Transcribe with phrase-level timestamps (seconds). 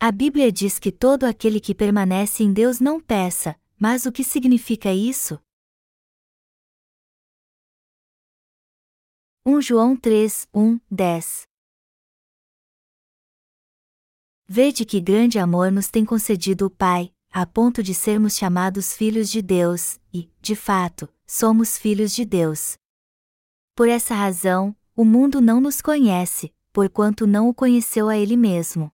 [0.00, 4.22] A Bíblia diz que todo aquele que permanece em Deus não peça, mas o que
[4.22, 5.40] significa isso?
[9.44, 11.42] 1 João 3, 1, 10
[14.46, 19.28] Vede que grande amor nos tem concedido o Pai, a ponto de sermos chamados filhos
[19.28, 22.78] de Deus, e, de fato, somos filhos de Deus.
[23.74, 28.92] Por essa razão, o mundo não nos conhece, porquanto não o conheceu a Ele mesmo.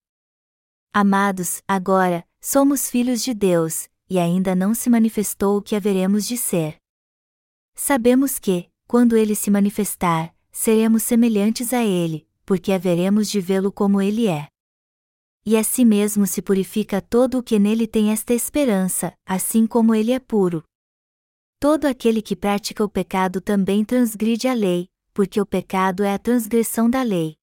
[0.96, 6.38] Amados, agora, somos filhos de Deus, e ainda não se manifestou o que haveremos de
[6.38, 6.76] ser.
[7.74, 14.00] Sabemos que, quando Ele se manifestar, seremos semelhantes a Ele, porque haveremos de vê-lo como
[14.00, 14.46] Ele é
[15.46, 19.94] e a si mesmo se purifica todo o que nele tem esta esperança, assim como
[19.94, 20.64] ele é puro.
[21.60, 26.18] Todo aquele que pratica o pecado também transgride a lei, porque o pecado é a
[26.18, 27.36] transgressão da lei.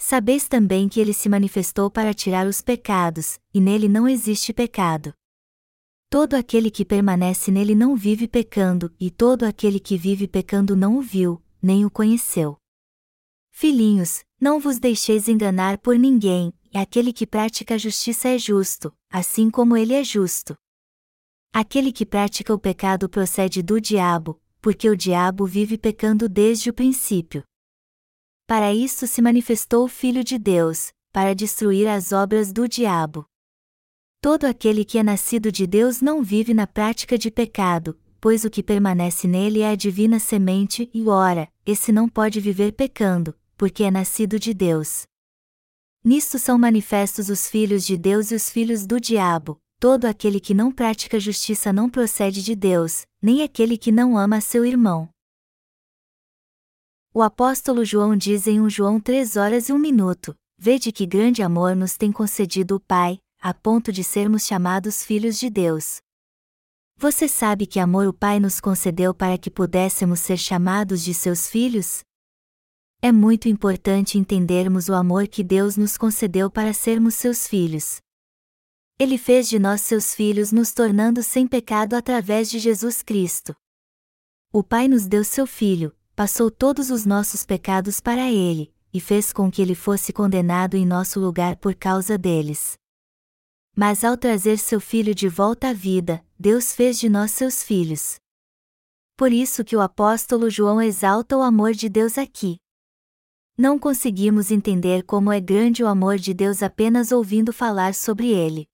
[0.00, 5.12] Sabeis também que ele se manifestou para tirar os pecados, e nele não existe pecado.
[6.08, 10.96] Todo aquele que permanece nele não vive pecando, e todo aquele que vive pecando não
[10.96, 12.56] o viu, nem o conheceu.
[13.50, 18.94] Filhinhos, não vos deixeis enganar por ninguém, e aquele que pratica a justiça é justo,
[19.10, 20.56] assim como ele é justo.
[21.52, 26.72] Aquele que pratica o pecado procede do diabo, porque o diabo vive pecando desde o
[26.74, 27.42] princípio.
[28.48, 33.26] Para isso se manifestou o Filho de Deus, para destruir as obras do diabo.
[34.22, 38.50] Todo aquele que é nascido de Deus não vive na prática de pecado, pois o
[38.50, 43.84] que permanece nele é a divina semente e ora, esse não pode viver pecando, porque
[43.84, 45.02] é nascido de Deus.
[46.02, 49.60] Nisto são manifestos os filhos de Deus e os filhos do diabo.
[49.78, 54.40] Todo aquele que não pratica justiça não procede de Deus, nem aquele que não ama
[54.40, 55.06] seu irmão.
[57.18, 61.42] O apóstolo João diz em 1 João 3 horas e 1 minuto: Vede que grande
[61.42, 65.96] amor nos tem concedido o Pai, a ponto de sermos chamados filhos de Deus.
[66.96, 71.50] Você sabe que amor o Pai nos concedeu para que pudéssemos ser chamados de seus
[71.50, 72.04] filhos?
[73.02, 77.96] É muito importante entendermos o amor que Deus nos concedeu para sermos seus filhos.
[78.96, 83.56] Ele fez de nós seus filhos nos tornando sem pecado através de Jesus Cristo.
[84.52, 89.32] O Pai nos deu seu Filho, passou todos os nossos pecados para ele, e fez
[89.32, 92.76] com que ele fosse condenado em nosso lugar por causa deles.
[93.76, 98.16] Mas ao trazer seu Filho de volta à vida, Deus fez de nós seus filhos.
[99.16, 102.56] Por isso que o apóstolo João exalta o amor de Deus aqui.
[103.56, 108.66] Não conseguimos entender como é grande o amor de Deus apenas ouvindo falar sobre ele.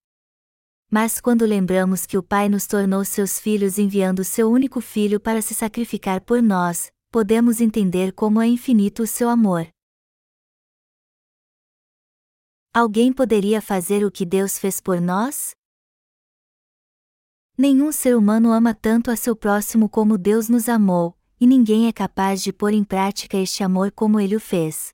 [0.90, 5.42] Mas quando lembramos que o Pai nos tornou seus filhos enviando seu único filho para
[5.42, 9.68] se sacrificar por nós, podemos entender como é infinito o seu amor.
[12.74, 15.54] Alguém poderia fazer o que Deus fez por nós?
[17.56, 21.92] Nenhum ser humano ama tanto a seu próximo como Deus nos amou, e ninguém é
[21.92, 24.92] capaz de pôr em prática este amor como ele o fez.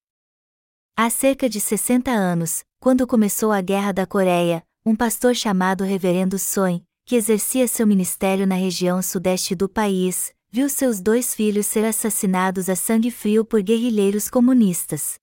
[0.95, 6.39] Há cerca de 60 anos, quando começou a Guerra da Coreia, um pastor chamado Reverendo
[6.39, 11.85] Soin, que exercia seu ministério na região sudeste do país, viu seus dois filhos ser
[11.85, 15.15] assassinados a sangue frio por guerrilheiros comunistas.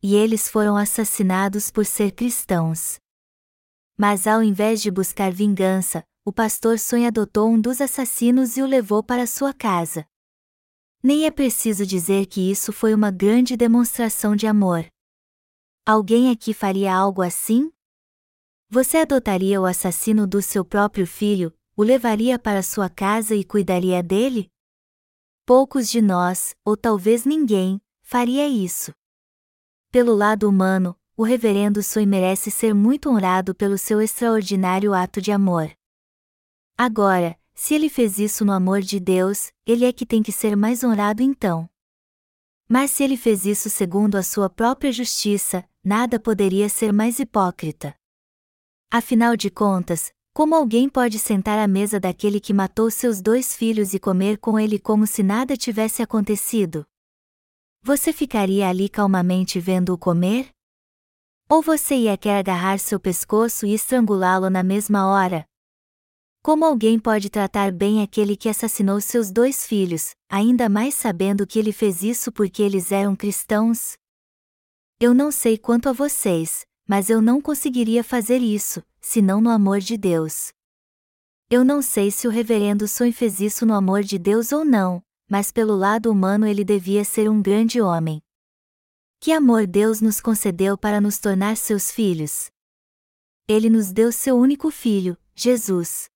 [0.00, 2.98] E eles foram assassinados por ser cristãos.
[3.96, 8.66] Mas ao invés de buscar vingança, o pastor Soin adotou um dos assassinos e o
[8.66, 10.06] levou para sua casa.
[11.02, 14.86] Nem é preciso dizer que isso foi uma grande demonstração de amor.
[15.84, 17.72] Alguém aqui faria algo assim?
[18.70, 24.02] Você adotaria o assassino do seu próprio filho, o levaria para sua casa e cuidaria
[24.02, 24.50] dele?
[25.46, 28.92] Poucos de nós, ou talvez ninguém, faria isso.
[29.92, 35.30] Pelo lado humano, o reverendo Sui merece ser muito honrado pelo seu extraordinário ato de
[35.30, 35.70] amor.
[36.76, 40.56] Agora, se ele fez isso no amor de Deus, ele é que tem que ser
[40.56, 41.70] mais honrado então.
[42.68, 47.94] Mas se ele fez isso segundo a sua própria justiça, nada poderia ser mais hipócrita.
[48.90, 53.92] Afinal de contas, como alguém pode sentar à mesa daquele que matou seus dois filhos
[53.92, 56.86] e comer com ele como se nada tivesse acontecido?
[57.82, 60.48] Você ficaria ali calmamente vendo-o comer?
[61.48, 65.44] Ou você ia querer agarrar seu pescoço e estrangulá-lo na mesma hora,
[66.40, 71.58] como alguém pode tratar bem aquele que assassinou seus dois filhos, ainda mais sabendo que
[71.58, 73.96] ele fez isso porque eles eram cristãos?
[75.00, 79.80] Eu não sei quanto a vocês, mas eu não conseguiria fazer isso, senão no amor
[79.80, 80.52] de Deus.
[81.50, 85.02] Eu não sei se o reverendo Soin fez isso no amor de Deus ou não,
[85.28, 88.20] mas pelo lado humano ele devia ser um grande homem.
[89.20, 92.50] Que amor Deus nos concedeu para nos tornar seus filhos?
[93.48, 96.08] Ele nos deu seu único filho, Jesus.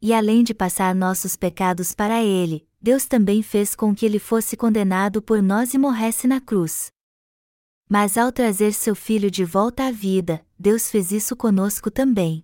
[0.00, 4.56] E além de passar nossos pecados para ele, Deus também fez com que ele fosse
[4.56, 6.92] condenado por nós e morresse na cruz.
[7.88, 12.42] Mas ao trazer seu filho de volta à vida, Deus fez isso conosco também.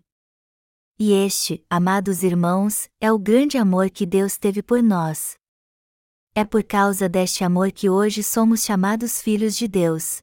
[0.98, 5.38] E este, amados irmãos, é o grande amor que Deus teve por nós.
[6.34, 10.18] É por causa deste amor que hoje somos chamados filhos de Deus.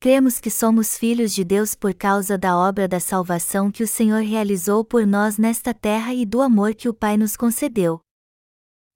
[0.00, 4.22] Cremos que somos filhos de Deus por causa da obra da salvação que o Senhor
[4.22, 8.00] realizou por nós nesta terra e do amor que o Pai nos concedeu.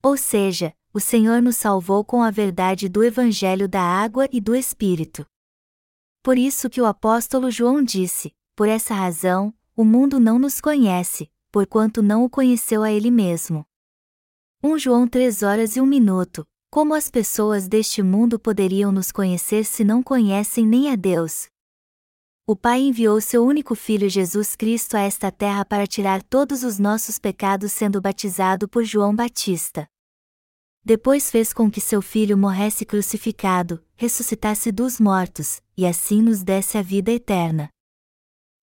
[0.02, 4.56] Ou seja, o Senhor nos salvou com a verdade do Evangelho da água e do
[4.56, 5.26] Espírito.
[6.23, 11.31] Por isso que o apóstolo João disse: Por essa razão, o mundo não nos conhece,
[11.51, 13.65] porquanto não o conheceu a ele mesmo.
[14.63, 19.65] 1 João 3 horas e 1 minuto, como as pessoas deste mundo poderiam nos conhecer
[19.65, 21.49] se não conhecem nem a Deus?
[22.47, 26.79] O Pai enviou seu único Filho Jesus Cristo a esta terra para tirar todos os
[26.79, 29.89] nossos pecados sendo batizado por João Batista.
[30.85, 36.79] Depois fez com que seu Filho morresse crucificado, ressuscitasse dos mortos, e assim nos desse
[36.79, 37.69] a vida eterna.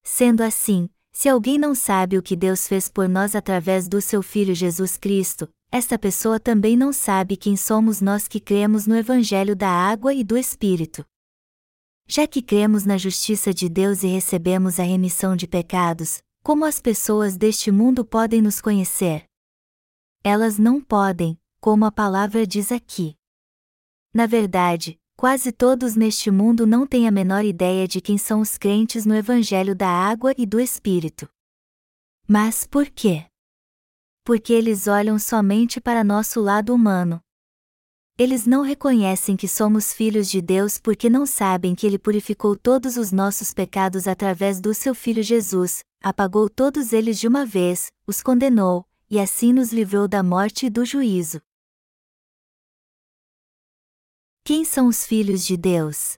[0.04, 4.24] Sendo assim, se alguém não sabe o que Deus fez por nós através do seu
[4.24, 9.56] Filho Jesus Cristo, esta pessoa também não sabe quem somos nós que cremos no Evangelho
[9.56, 11.06] da água e do Espírito.
[12.08, 16.80] Já que cremos na justiça de Deus e recebemos a remissão de pecados, como as
[16.80, 19.26] pessoas deste mundo podem nos conhecer?
[20.24, 21.38] Elas não podem,
[21.68, 23.14] como a palavra diz aqui.
[24.14, 28.58] Na verdade, quase todos neste mundo não têm a menor ideia de quem são os
[28.58, 31.28] crentes no Evangelho da água e do Espírito.
[32.26, 33.26] Mas por quê?
[34.24, 37.20] porque eles olham somente para nosso lado humano.
[38.18, 42.96] Eles não reconhecem que somos filhos de Deus porque não sabem que Ele purificou todos
[42.96, 48.22] os nossos pecados através do seu Filho Jesus, apagou todos eles de uma vez, os
[48.22, 51.42] condenou, e assim nos livrou da morte e do juízo.
[54.48, 56.18] Quem são os filhos de Deus?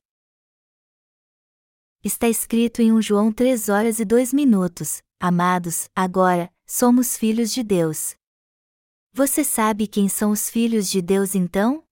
[2.04, 7.64] Está escrito em 1 João 3 horas e 2 minutos: Amados, agora, somos filhos de
[7.64, 8.16] Deus.
[9.12, 11.84] Você sabe quem são os filhos de Deus então?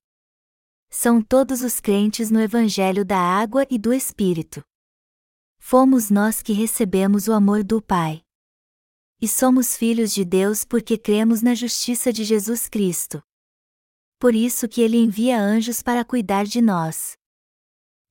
[0.92, 4.62] São todos os crentes no Evangelho da Água e do Espírito.
[5.58, 8.22] Fomos nós que recebemos o amor do Pai.
[9.20, 13.24] E somos filhos de Deus porque cremos na justiça de Jesus Cristo.
[14.20, 17.16] Por isso que ele envia anjos para cuidar de nós.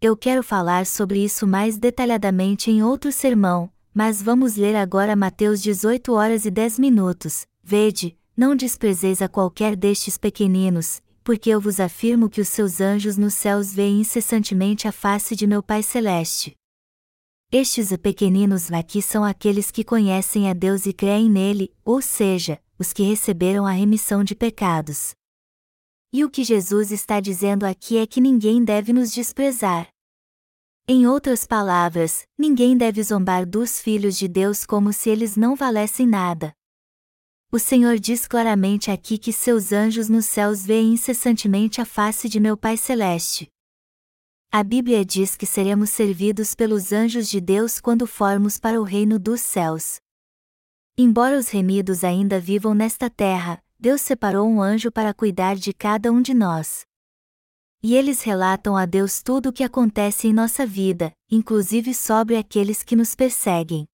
[0.00, 5.60] Eu quero falar sobre isso mais detalhadamente em outro sermão, mas vamos ler agora Mateus
[5.60, 7.44] 18 horas e 10 minutos.
[7.60, 13.16] Vede, não desprezeis a qualquer destes pequeninos, porque eu vos afirmo que os seus anjos
[13.16, 16.54] nos céus veem incessantemente a face de meu Pai Celeste.
[17.50, 22.92] Estes pequeninos aqui são aqueles que conhecem a Deus e creem nele, ou seja, os
[22.92, 25.15] que receberam a remissão de pecados.
[26.16, 29.86] E o que Jesus está dizendo aqui é que ninguém deve nos desprezar.
[30.88, 36.06] Em outras palavras, ninguém deve zombar dos filhos de Deus como se eles não valessem
[36.06, 36.54] nada.
[37.52, 42.40] O Senhor diz claramente aqui que seus anjos nos céus veem incessantemente a face de
[42.40, 43.50] meu Pai Celeste.
[44.50, 49.18] A Bíblia diz que seremos servidos pelos anjos de Deus quando formos para o reino
[49.18, 49.96] dos céus.
[50.96, 56.10] Embora os remidos ainda vivam nesta terra, Deus separou um anjo para cuidar de cada
[56.10, 56.84] um de nós.
[57.82, 62.82] E eles relatam a Deus tudo o que acontece em nossa vida, inclusive sobre aqueles
[62.82, 63.86] que nos perseguem.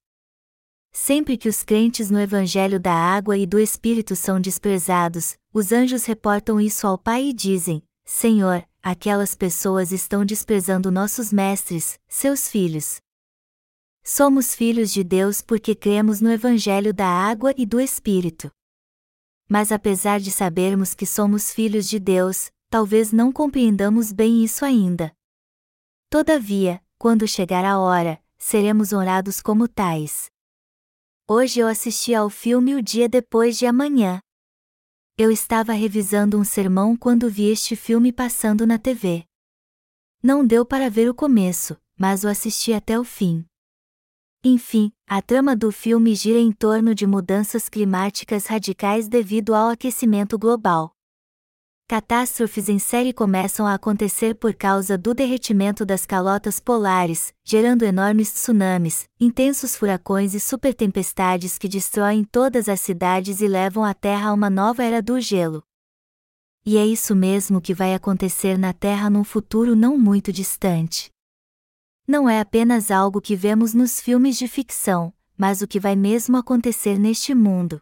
[0.93, 6.05] Sempre que os crentes no Evangelho da Água e do Espírito são desprezados, os anjos
[6.05, 13.01] reportam isso ao Pai e dizem: Senhor, aquelas pessoas estão desprezando nossos mestres, seus filhos.
[14.05, 18.51] Somos filhos de Deus porque cremos no Evangelho da Água e do Espírito.
[19.53, 25.15] Mas apesar de sabermos que somos filhos de Deus, talvez não compreendamos bem isso ainda.
[26.09, 30.31] Todavia, quando chegar a hora, seremos honrados como tais.
[31.29, 34.21] Hoje eu assisti ao filme O Dia Depois de Amanhã.
[35.19, 39.27] Eu estava revisando um sermão quando vi este filme passando na TV.
[40.23, 43.45] Não deu para ver o começo, mas o assisti até o fim.
[44.45, 50.37] Enfim, a trama do filme gira em torno de mudanças climáticas radicais devido ao aquecimento
[50.37, 50.97] global.
[51.87, 58.33] Catástrofes em série começam a acontecer por causa do derretimento das calotas polares, gerando enormes
[58.33, 64.35] tsunamis, intensos furacões e supertempestades que destroem todas as cidades e levam a Terra a
[64.35, 65.63] uma nova era do gelo.
[66.67, 71.12] E é isso mesmo que vai acontecer na Terra num futuro não muito distante.
[72.07, 76.37] Não é apenas algo que vemos nos filmes de ficção, mas o que vai mesmo
[76.37, 77.81] acontecer neste mundo.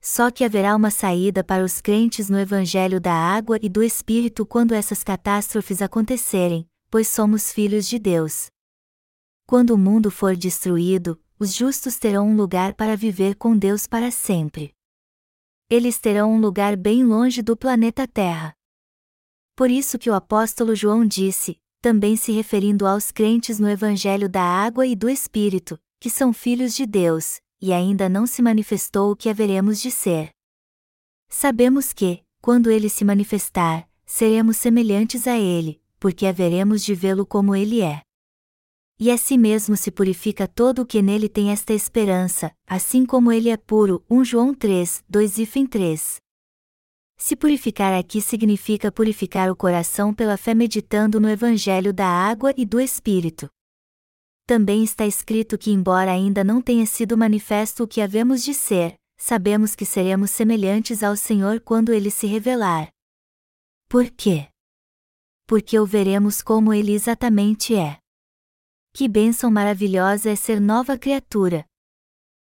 [0.00, 4.46] Só que haverá uma saída para os crentes no Evangelho da Água e do Espírito
[4.46, 8.46] quando essas catástrofes acontecerem, pois somos filhos de Deus.
[9.46, 14.10] Quando o mundo for destruído, os justos terão um lugar para viver com Deus para
[14.10, 14.74] sempre.
[15.68, 18.54] Eles terão um lugar bem longe do planeta Terra.
[19.56, 24.42] Por isso que o apóstolo João disse, também se referindo aos crentes no Evangelho da
[24.42, 29.16] Água e do Espírito, que são filhos de Deus, e ainda não se manifestou o
[29.16, 30.30] que haveremos de ser.
[31.28, 37.54] Sabemos que, quando ele se manifestar, seremos semelhantes a ele, porque haveremos de vê-lo como
[37.54, 38.02] ele é.
[38.98, 43.30] E a si mesmo se purifica todo o que nele tem esta esperança, assim como
[43.30, 44.02] ele é puro.
[44.08, 46.16] 1 João 3, 2 e 3.
[47.18, 52.64] Se purificar aqui significa purificar o coração pela fé meditando no Evangelho da água e
[52.64, 53.48] do Espírito.
[54.46, 58.94] Também está escrito que, embora ainda não tenha sido manifesto o que havemos de ser,
[59.16, 62.88] sabemos que seremos semelhantes ao Senhor quando ele se revelar.
[63.88, 64.48] Por quê?
[65.46, 67.98] Porque o veremos como ele exatamente é.
[68.92, 71.64] Que bênção maravilhosa é ser nova criatura!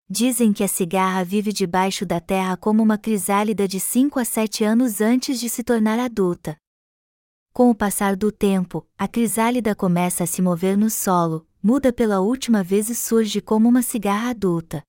[0.09, 4.63] Dizem que a cigarra vive debaixo da terra como uma crisálida de 5 a 7
[4.63, 6.57] anos antes de se tornar adulta.
[7.53, 12.21] Com o passar do tempo, a crisálida começa a se mover no solo, muda pela
[12.21, 14.81] última vez e surge como uma cigarra adulta.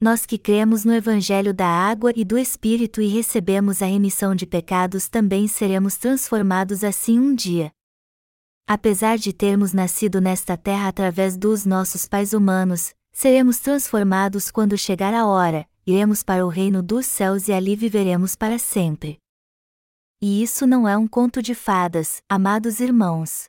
[0.00, 4.44] Nós que cremos no Evangelho da Água e do Espírito e recebemos a remissão de
[4.44, 7.70] pecados também seremos transformados assim um dia.
[8.66, 15.14] Apesar de termos nascido nesta terra através dos nossos pais humanos, seremos transformados quando chegar
[15.14, 19.16] a hora, iremos para o reino dos céus e ali viveremos para sempre.
[20.20, 23.46] E isso não é um conto de fadas, amados irmãos.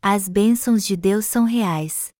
[0.00, 2.14] As bênçãos de Deus são reais.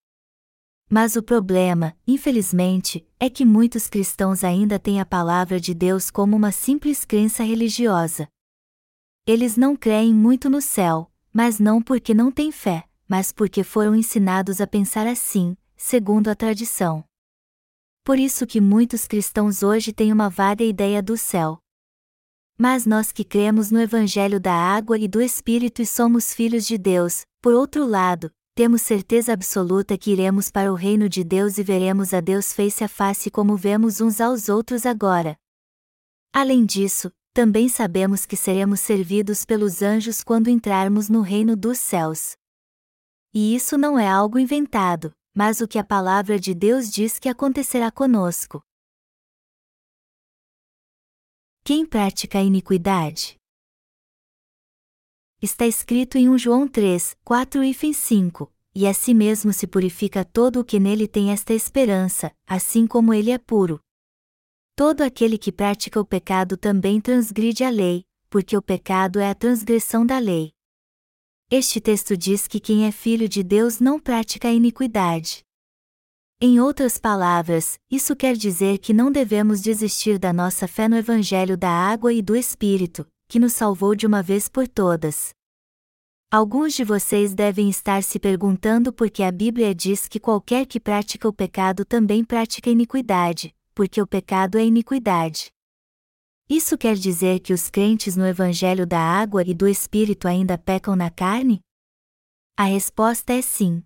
[0.91, 6.37] Mas o problema, infelizmente, é que muitos cristãos ainda têm a palavra de Deus como
[6.37, 8.29] uma simples crença religiosa.
[9.27, 13.97] Eles não creem muito no céu, mas não porque não têm fé, mas porque foram
[13.97, 17.05] ensinados a pensar assim, segundo a tradição.
[18.05, 21.59] Por isso que muitos cristãos hoje têm uma vaga ideia do céu.
[22.57, 26.79] Mas nós que cremos no Evangelho da água e do Espírito e somos filhos de
[26.79, 31.65] Deus, por outro lado, temos certeza absoluta que iremos para o reino de Deus e
[31.65, 35.37] veremos a Deus face a face como vemos uns aos outros agora.
[36.33, 42.37] Além disso, também sabemos que seremos servidos pelos anjos quando entrarmos no reino dos céus.
[43.35, 47.29] E isso não é algo inventado, mas o que a palavra de Deus diz que
[47.29, 48.63] acontecerá conosco.
[51.65, 53.37] Quem pratica a iniquidade?
[55.41, 60.25] Está escrito em 1 João 3, 4 e 5, e a si mesmo se purifica
[60.25, 63.81] todo o que nele tem esta esperança, assim como ele é puro.
[64.75, 69.35] Todo aquele que pratica o pecado também transgride a lei, porque o pecado é a
[69.35, 70.53] transgressão da lei.
[71.55, 75.45] Este texto diz que quem é filho de Deus não pratica a iniquidade.
[76.41, 81.55] Em outras palavras, isso quer dizer que não devemos desistir da nossa fé no Evangelho
[81.55, 85.35] da água e do Espírito, que nos salvou de uma vez por todas.
[86.31, 90.81] Alguns de vocês devem estar se perguntando por que a Bíblia diz que qualquer que
[90.81, 95.52] pratica o pecado também pratica iniquidade, porque o pecado é iniquidade.
[96.49, 100.95] Isso quer dizer que os crentes no Evangelho da Água e do Espírito ainda pecam
[100.95, 101.61] na carne?
[102.57, 103.83] A resposta é sim.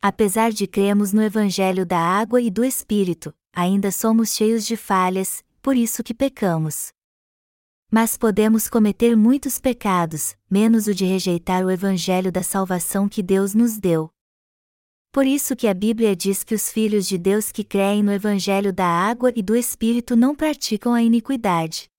[0.00, 5.44] Apesar de cremos no Evangelho da Água e do Espírito, ainda somos cheios de falhas,
[5.62, 6.92] por isso que pecamos.
[7.90, 13.54] Mas podemos cometer muitos pecados, menos o de rejeitar o Evangelho da salvação que Deus
[13.54, 14.10] nos deu.
[15.12, 18.72] Por isso que a Bíblia diz que os filhos de Deus que creem no Evangelho
[18.72, 21.90] da água e do Espírito não praticam a iniquidade.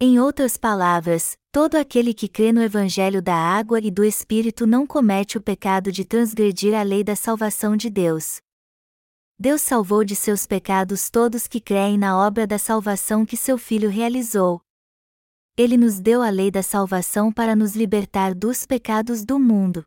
[0.00, 4.84] Em outras palavras, todo aquele que crê no Evangelho da água e do Espírito não
[4.84, 8.40] comete o pecado de transgredir a lei da salvação de Deus.
[9.38, 13.88] Deus salvou de seus pecados todos que creem na obra da salvação que seu Filho
[13.88, 14.60] realizou.
[15.56, 19.84] Ele nos deu a lei da salvação para nos libertar dos pecados do mundo.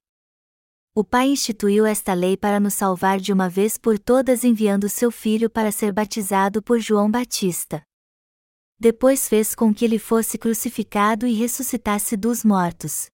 [0.96, 5.12] O Pai instituiu esta lei para nos salvar de uma vez por todas enviando seu
[5.12, 7.84] Filho para ser batizado por João Batista.
[8.79, 13.08] Depois fez com que ele fosse crucificado e ressuscitasse dos mortos.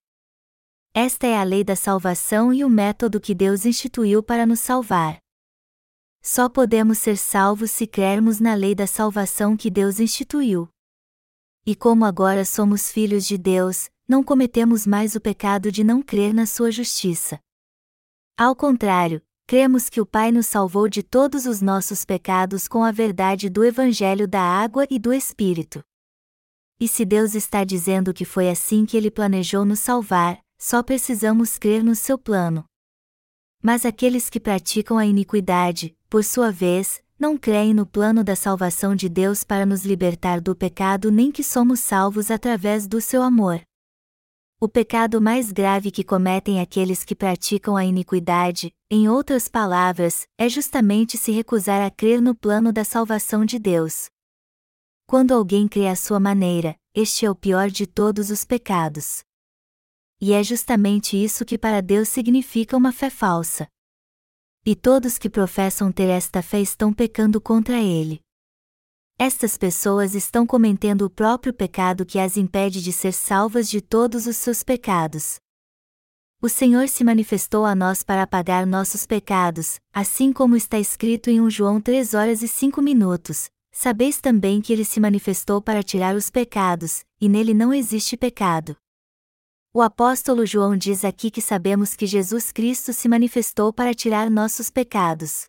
[0.94, 5.17] Esta é a lei da salvação e o método que Deus instituiu para nos salvar.
[6.24, 10.70] Só podemos ser salvos se crermos na lei da salvação que Deus instituiu.
[11.65, 16.34] E como agora somos filhos de Deus, não cometemos mais o pecado de não crer
[16.34, 17.39] na sua justiça.
[18.38, 22.92] Ao contrário, cremos que o Pai nos salvou de todos os nossos pecados com a
[22.92, 25.82] verdade do Evangelho da água e do Espírito.
[26.77, 31.58] E se Deus está dizendo que foi assim que ele planejou nos salvar, só precisamos
[31.58, 32.65] crer no seu plano.
[33.63, 38.98] Mas aqueles que praticam a iniquidade, por sua vez, não creem no plano da salvação
[38.98, 43.62] de Deus para nos libertar do pecado nem que somos salvos através do seu amor.
[44.58, 50.48] O pecado mais grave que cometem aqueles que praticam a iniquidade, em outras palavras, é
[50.48, 54.10] justamente se recusar a crer no plano da salvação de Deus.
[55.06, 59.24] Quando alguém crê à sua maneira, este é o pior de todos os pecados.
[60.22, 63.68] E é justamente isso que para Deus significa uma fé falsa.
[64.66, 68.25] E todos que professam ter esta fé estão pecando contra Ele.
[69.17, 74.27] Estas pessoas estão cometendo o próprio pecado que as impede de ser salvas de todos
[74.27, 75.38] os seus pecados.
[76.41, 81.39] O Senhor se manifestou a nós para apagar nossos pecados, assim como está escrito em
[81.39, 83.50] 1 João 3 horas e 5 minutos.
[83.72, 88.75] Sabeis também que ele se manifestou para tirar os pecados, e nele não existe pecado.
[89.74, 94.69] O apóstolo João diz aqui que sabemos que Jesus Cristo se manifestou para tirar nossos
[94.69, 95.45] pecados.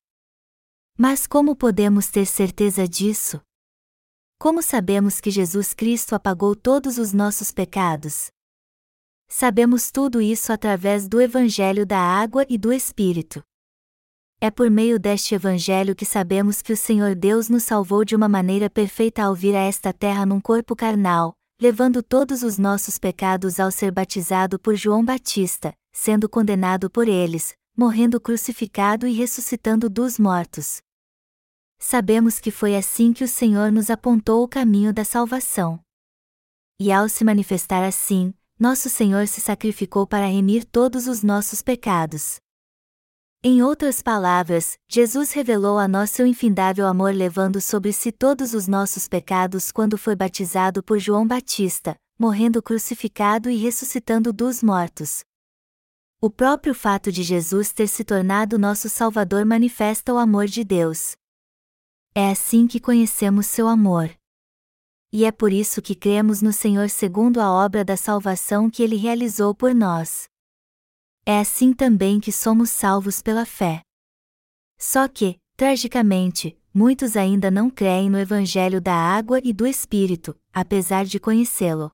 [0.97, 3.41] Mas como podemos ter certeza disso?
[4.39, 8.29] Como sabemos que Jesus Cristo apagou todos os nossos pecados?
[9.27, 13.43] Sabemos tudo isso através do Evangelho da Água e do Espírito.
[14.39, 18.29] É por meio deste Evangelho que sabemos que o Senhor Deus nos salvou de uma
[18.29, 23.59] maneira perfeita ao vir a esta terra num corpo carnal, levando todos os nossos pecados
[23.59, 30.19] ao ser batizado por João Batista, sendo condenado por eles, morrendo crucificado e ressuscitando dos
[30.19, 30.83] mortos
[31.79, 35.81] sabemos que foi assim que o Senhor nos apontou o caminho da salvação.
[36.79, 42.37] E ao se manifestar assim, nosso Senhor se sacrificou para remir todos os nossos pecados.
[43.43, 48.67] Em outras palavras, Jesus revelou a nós seu infindável amor levando sobre si todos os
[48.67, 55.21] nossos pecados quando foi batizado por João Batista, morrendo crucificado e ressuscitando dos mortos.
[56.21, 61.15] O próprio fato de Jesus ter se tornado nosso Salvador manifesta o amor de Deus.
[62.19, 64.09] É assim que conhecemos seu amor.
[65.13, 68.97] E é por isso que cremos no Senhor segundo a obra da salvação que ele
[68.97, 70.27] realizou por nós.
[71.27, 73.83] É assim também que somos salvos pela fé.
[74.79, 81.05] Só que, tragicamente, muitos ainda não creem no Evangelho da água e do Espírito, apesar
[81.05, 81.91] de conhecê-lo.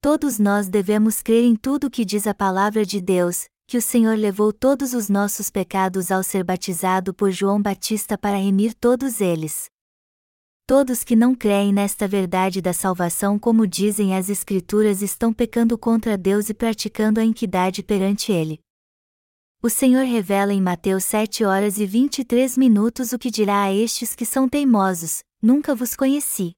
[0.00, 3.80] Todos nós devemos crer em tudo o que diz a palavra de Deus, que o
[3.80, 9.20] Senhor levou todos os nossos pecados ao ser batizado por João Batista para remir todos
[9.20, 9.70] eles.
[10.66, 16.18] Todos que não creem nesta verdade da salvação, como dizem as Escrituras, estão pecando contra
[16.18, 18.58] Deus e praticando a iniquidade perante Ele.
[19.62, 24.16] O Senhor revela em Mateus 7 horas e 23 minutos o que dirá a estes
[24.16, 26.54] que são teimosos: Nunca vos conheci.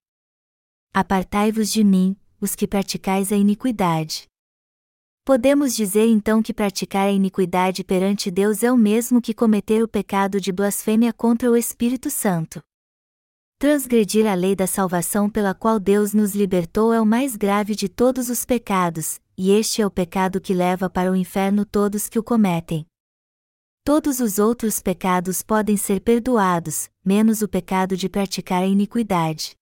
[0.94, 4.31] Apartai-vos de mim, os que praticais a iniquidade.
[5.24, 9.86] Podemos dizer então que praticar a iniquidade perante Deus é o mesmo que cometer o
[9.86, 12.60] pecado de blasfêmia contra o Espírito Santo.
[13.56, 17.88] Transgredir a lei da salvação pela qual Deus nos libertou é o mais grave de
[17.88, 22.18] todos os pecados, e este é o pecado que leva para o inferno todos que
[22.18, 22.84] o cometem.
[23.84, 29.54] Todos os outros pecados podem ser perdoados, menos o pecado de praticar a iniquidade.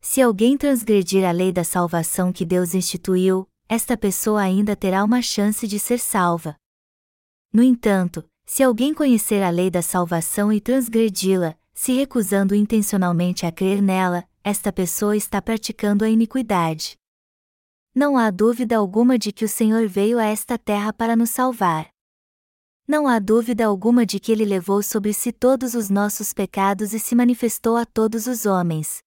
[0.00, 5.22] Se alguém transgredir a lei da salvação que Deus instituiu, esta pessoa ainda terá uma
[5.22, 6.56] chance de ser salva.
[7.52, 13.52] No entanto, se alguém conhecer a lei da salvação e transgredi-la, se recusando intencionalmente a
[13.52, 16.96] crer nela, esta pessoa está praticando a iniquidade.
[17.94, 21.90] Não há dúvida alguma de que o Senhor veio a esta terra para nos salvar.
[22.88, 26.98] Não há dúvida alguma de que ele levou sobre si todos os nossos pecados e
[26.98, 29.00] se manifestou a todos os homens.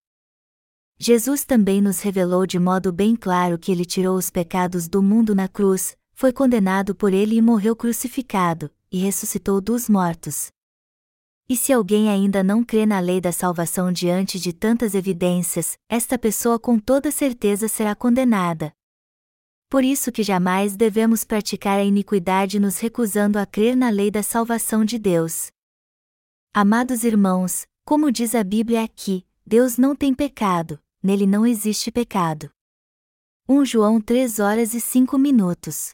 [0.98, 5.36] Jesus também nos revelou de modo bem claro que ele tirou os pecados do mundo
[5.36, 10.52] na cruz, foi condenado por ele e morreu crucificado, e ressuscitou dos mortos.
[11.50, 16.18] E se alguém ainda não crê na lei da salvação diante de tantas evidências, esta
[16.18, 18.74] pessoa com toda certeza será condenada.
[19.70, 24.24] Por isso que jamais devemos praticar a iniquidade nos recusando a crer na lei da
[24.24, 25.52] salvação de Deus.
[26.54, 32.50] Amados irmãos, como diz a Bíblia aqui, Deus não tem pecado, nele não existe pecado.
[33.48, 35.94] 1 João 3 horas e 5 minutos.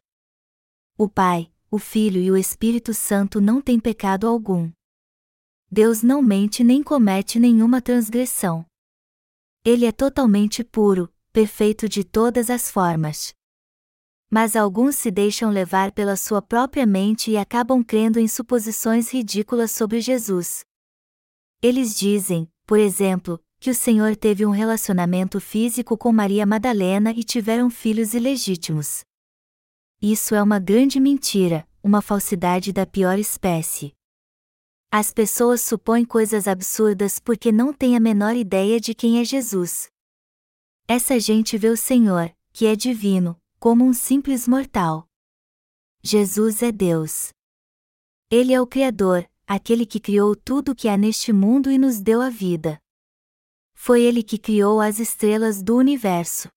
[0.96, 4.72] O Pai, o Filho e o Espírito Santo não têm pecado algum.
[5.72, 8.64] Deus não mente nem comete nenhuma transgressão.
[9.66, 13.34] Ele é totalmente puro, perfeito de todas as formas.
[14.30, 19.72] Mas alguns se deixam levar pela sua própria mente e acabam crendo em suposições ridículas
[19.72, 20.64] sobre Jesus.
[21.62, 27.24] Eles dizem, por exemplo, que o Senhor teve um relacionamento físico com Maria Madalena e
[27.24, 29.04] tiveram filhos ilegítimos.
[30.00, 33.92] Isso é uma grande mentira, uma falsidade da pior espécie.
[34.92, 39.90] As pessoas supõem coisas absurdas porque não têm a menor ideia de quem é Jesus.
[40.88, 45.08] Essa gente vê o Senhor, que é divino, como um simples mortal.
[46.04, 47.30] Jesus é Deus.
[48.30, 52.00] Ele é o Criador, aquele que criou tudo o que há neste mundo e nos
[52.00, 52.80] deu a vida.
[53.74, 56.50] Foi ele que criou as estrelas do universo.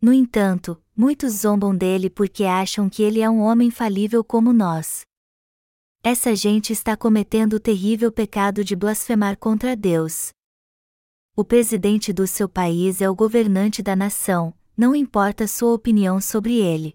[0.00, 5.02] No entanto, muitos zombam dele porque acham que ele é um homem falível como nós.
[6.02, 10.32] Essa gente está cometendo o terrível pecado de blasfemar contra Deus.
[11.36, 16.56] O presidente do seu país é o governante da nação, não importa sua opinião sobre
[16.58, 16.94] ele.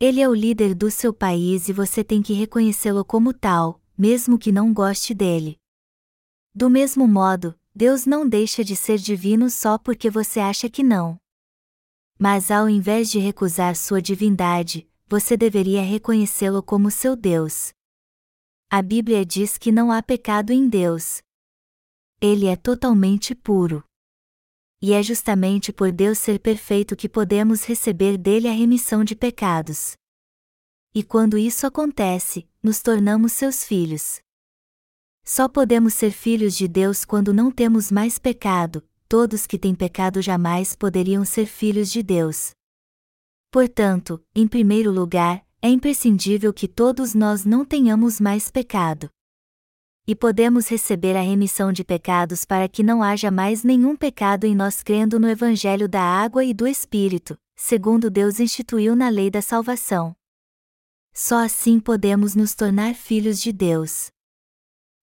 [0.00, 4.38] Ele é o líder do seu país e você tem que reconhecê-lo como tal, mesmo
[4.38, 5.58] que não goste dele.
[6.54, 11.18] Do mesmo modo, Deus não deixa de ser divino só porque você acha que não.
[12.18, 17.74] Mas ao invés de recusar sua divindade, você deveria reconhecê-lo como seu Deus.
[18.70, 21.20] A Bíblia diz que não há pecado em Deus,
[22.22, 23.84] ele é totalmente puro.
[24.80, 29.99] E é justamente por Deus ser perfeito que podemos receber dele a remissão de pecados.
[30.94, 34.20] E quando isso acontece, nos tornamos seus filhos.
[35.24, 40.20] Só podemos ser filhos de Deus quando não temos mais pecado, todos que têm pecado
[40.20, 42.50] jamais poderiam ser filhos de Deus.
[43.50, 49.10] Portanto, em primeiro lugar, é imprescindível que todos nós não tenhamos mais pecado
[50.10, 54.56] e podemos receber a remissão de pecados para que não haja mais nenhum pecado em
[54.56, 59.40] nós crendo no Evangelho da água e do Espírito, segundo Deus instituiu na lei da
[59.40, 60.16] salvação.
[61.12, 64.10] Só assim podemos nos tornar filhos de Deus.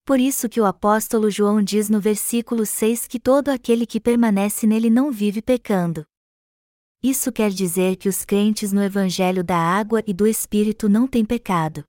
[0.05, 4.65] Por isso que o apóstolo João diz no versículo 6 que todo aquele que permanece
[4.65, 6.05] nele não vive pecando.
[7.03, 11.25] Isso quer dizer que os crentes no Evangelho da água e do Espírito não têm
[11.25, 11.83] pecado.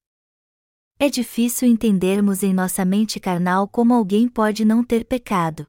[0.99, 5.65] É difícil entendermos em nossa mente carnal como alguém pode não ter pecado.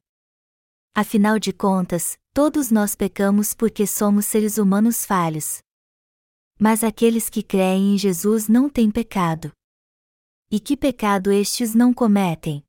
[0.92, 5.62] Afinal de contas, todos nós pecamos porque somos seres humanos falhos.
[6.62, 9.50] Mas aqueles que creem em Jesus não têm pecado.
[10.50, 12.62] E que pecado estes não cometem?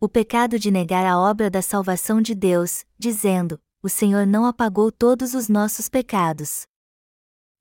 [0.00, 4.90] O pecado de negar a obra da salvação de Deus, dizendo: O Senhor não apagou
[4.90, 6.66] todos os nossos pecados.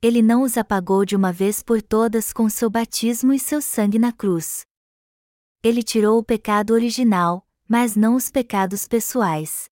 [0.01, 3.99] Ele não os apagou de uma vez por todas com seu batismo e seu sangue
[3.99, 4.65] na cruz.
[5.61, 9.69] Ele tirou o pecado original, mas não os pecados pessoais.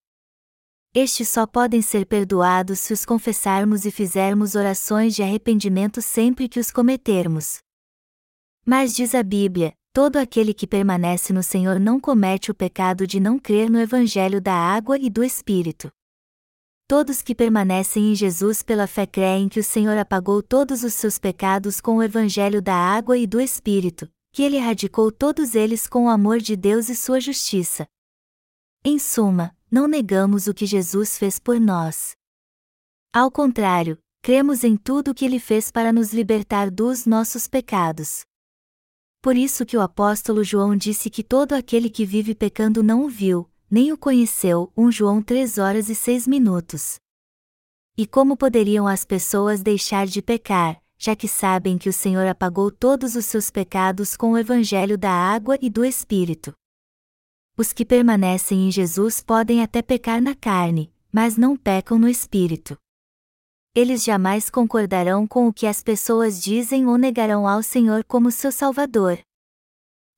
[0.97, 6.58] Estes só podem ser perdoados se os confessarmos e fizermos orações de arrependimento sempre que
[6.58, 7.58] os cometermos.
[8.65, 13.19] Mas diz a Bíblia: todo aquele que permanece no Senhor não comete o pecado de
[13.19, 15.91] não crer no Evangelho da água e do Espírito.
[16.88, 21.19] Todos que permanecem em Jesus pela fé creem que o Senhor apagou todos os seus
[21.19, 26.05] pecados com o evangelho da água e do Espírito, que ele erradicou todos eles com
[26.05, 27.86] o amor de Deus e sua justiça.
[28.84, 32.13] Em suma, não negamos o que Jesus fez por nós.
[33.13, 38.23] Ao contrário, cremos em tudo o que ele fez para nos libertar dos nossos pecados.
[39.21, 43.10] Por isso que o apóstolo João disse que todo aquele que vive pecando não o
[43.10, 44.71] viu, nem o conheceu.
[44.78, 46.95] 1 João 3 horas e 6 minutos.
[47.97, 52.69] E como poderiam as pessoas deixar de pecar, já que sabem que o Senhor apagou
[52.69, 56.54] todos os seus pecados com o evangelho da água e do Espírito?
[57.57, 62.77] Os que permanecem em Jesus podem até pecar na carne, mas não pecam no Espírito.
[63.73, 68.51] Eles jamais concordarão com o que as pessoas dizem ou negarão ao Senhor como seu
[68.51, 69.19] Salvador.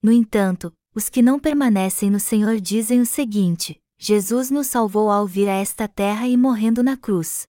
[0.02, 5.28] No entanto, os que não permanecem no Senhor dizem o seguinte: Jesus nos salvou ao
[5.28, 7.45] vir a esta terra e morrendo na cruz.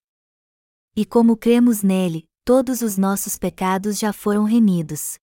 [0.94, 5.18] E como cremos nele, todos os nossos pecados já foram remidos.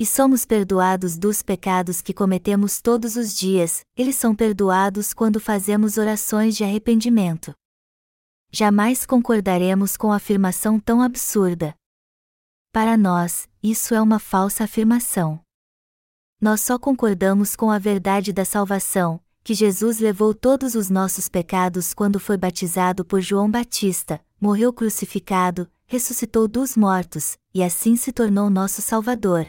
[0.00, 5.98] E somos perdoados dos pecados que cometemos todos os dias, eles são perdoados quando fazemos
[5.98, 7.54] orações de arrependimento.
[8.50, 11.74] Jamais concordaremos com afirmação tão absurda.
[12.72, 15.40] Para nós, isso é uma falsa afirmação
[16.40, 21.92] nós só concordamos com a verdade da salvação, que Jesus levou todos os nossos pecados
[21.92, 28.48] quando foi batizado por João Batista, morreu crucificado, ressuscitou dos mortos, e assim se tornou
[28.48, 29.48] nosso Salvador.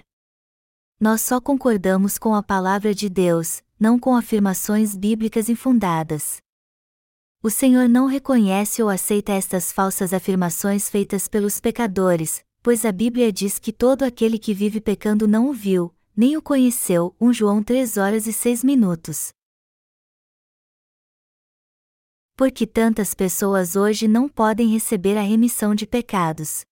[1.01, 6.37] Nós só concordamos com a palavra de Deus, não com afirmações bíblicas infundadas.
[7.41, 13.33] O Senhor não reconhece ou aceita estas falsas afirmações feitas pelos pecadores, pois a Bíblia
[13.33, 17.15] diz que todo aquele que vive pecando não o viu, nem o conheceu.
[17.19, 19.29] 1 João 3 horas e 6 minutos.
[22.35, 26.63] Por que tantas pessoas hoje não podem receber a remissão de pecados?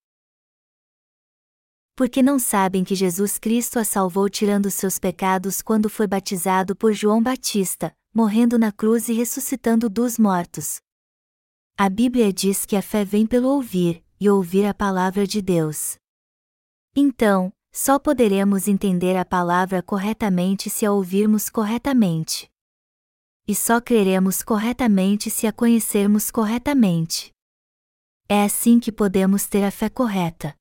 [1.99, 6.93] Porque não sabem que Jesus Cristo a salvou tirando seus pecados quando foi batizado por
[6.93, 10.79] João Batista, morrendo na cruz e ressuscitando dos mortos.
[11.77, 15.97] A Bíblia diz que a fé vem pelo ouvir, e ouvir a palavra de Deus.
[16.95, 22.49] Então, só poderemos entender a palavra corretamente se a ouvirmos corretamente.
[23.45, 27.33] E só creremos corretamente se a conhecermos corretamente.
[28.29, 30.57] É assim que podemos ter a fé correta.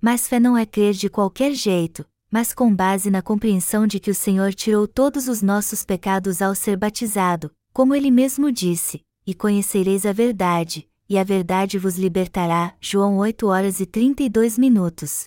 [0.00, 4.10] Mas fé não é crer de qualquer jeito, mas com base na compreensão de que
[4.10, 9.34] o Senhor tirou todos os nossos pecados ao ser batizado, como ele mesmo disse: E
[9.34, 12.76] conhecereis a verdade, e a verdade vos libertará.
[12.80, 15.26] João 8 horas e 32 minutos.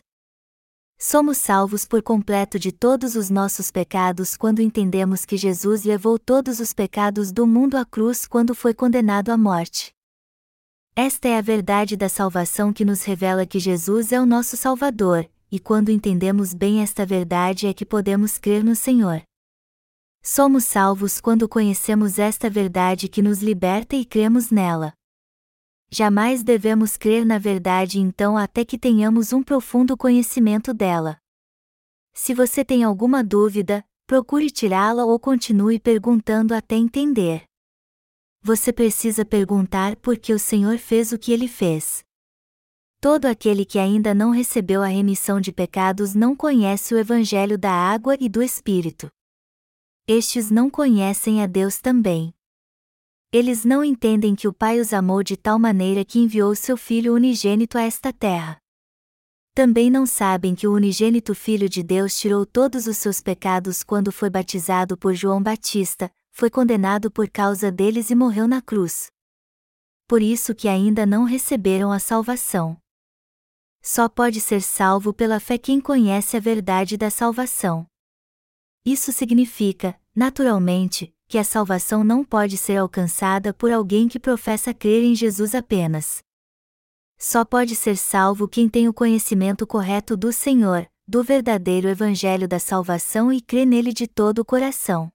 [0.98, 6.60] Somos salvos por completo de todos os nossos pecados quando entendemos que Jesus levou todos
[6.60, 9.94] os pecados do mundo à cruz quando foi condenado à morte.
[10.96, 15.30] Esta é a verdade da salvação que nos revela que Jesus é o nosso Salvador,
[15.50, 19.22] e quando entendemos bem esta verdade é que podemos crer no Senhor.
[20.22, 24.94] Somos salvos quando conhecemos esta verdade que nos liberta e cremos nela.
[25.90, 31.18] Jamais devemos crer na verdade então até que tenhamos um profundo conhecimento dela.
[32.14, 37.46] Se você tem alguma dúvida, procure tirá-la ou continue perguntando até entender.
[38.44, 42.04] Você precisa perguntar por que o Senhor fez o que ele fez.
[43.00, 47.72] Todo aquele que ainda não recebeu a remissão de pecados não conhece o Evangelho da
[47.72, 49.10] água e do Espírito.
[50.08, 52.34] Estes não conhecem a Deus também.
[53.32, 57.14] Eles não entendem que o Pai os amou de tal maneira que enviou seu Filho
[57.14, 58.58] unigênito a esta terra.
[59.54, 64.12] Também não sabem que o unigênito Filho de Deus tirou todos os seus pecados quando
[64.12, 69.12] foi batizado por João Batista, foi condenado por causa deles e morreu na cruz.
[70.08, 72.78] Por isso que ainda não receberam a salvação.
[73.82, 77.86] Só pode ser salvo pela fé quem conhece a verdade da salvação.
[78.86, 85.04] Isso significa, naturalmente, que a salvação não pode ser alcançada por alguém que professa crer
[85.04, 86.22] em Jesus apenas.
[87.18, 92.60] Só pode ser salvo quem tem o conhecimento correto do Senhor, do verdadeiro Evangelho da
[92.60, 95.12] salvação e crê nele de todo o coração.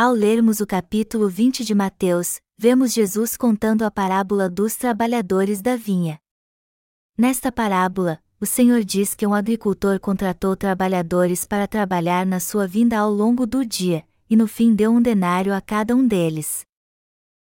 [0.00, 5.74] Ao lermos o capítulo 20 de Mateus, vemos Jesus contando a parábola dos trabalhadores da
[5.74, 6.20] vinha.
[7.18, 12.96] Nesta parábola, o Senhor diz que um agricultor contratou trabalhadores para trabalhar na sua vinda
[12.96, 16.64] ao longo do dia, e no fim deu um denário a cada um deles.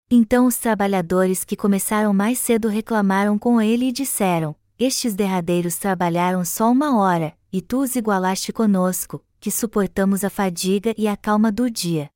[0.08, 6.44] Então os trabalhadores que começaram mais cedo reclamaram com ele e disseram: Estes derradeiros trabalharam
[6.44, 11.50] só uma hora, e tu os igualaste conosco, que suportamos a fadiga e a calma
[11.50, 12.08] do dia.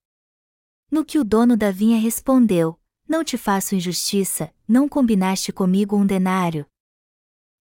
[0.90, 6.04] No que o dono da vinha respondeu: Não te faço injustiça, não combinaste comigo um
[6.04, 6.66] denário,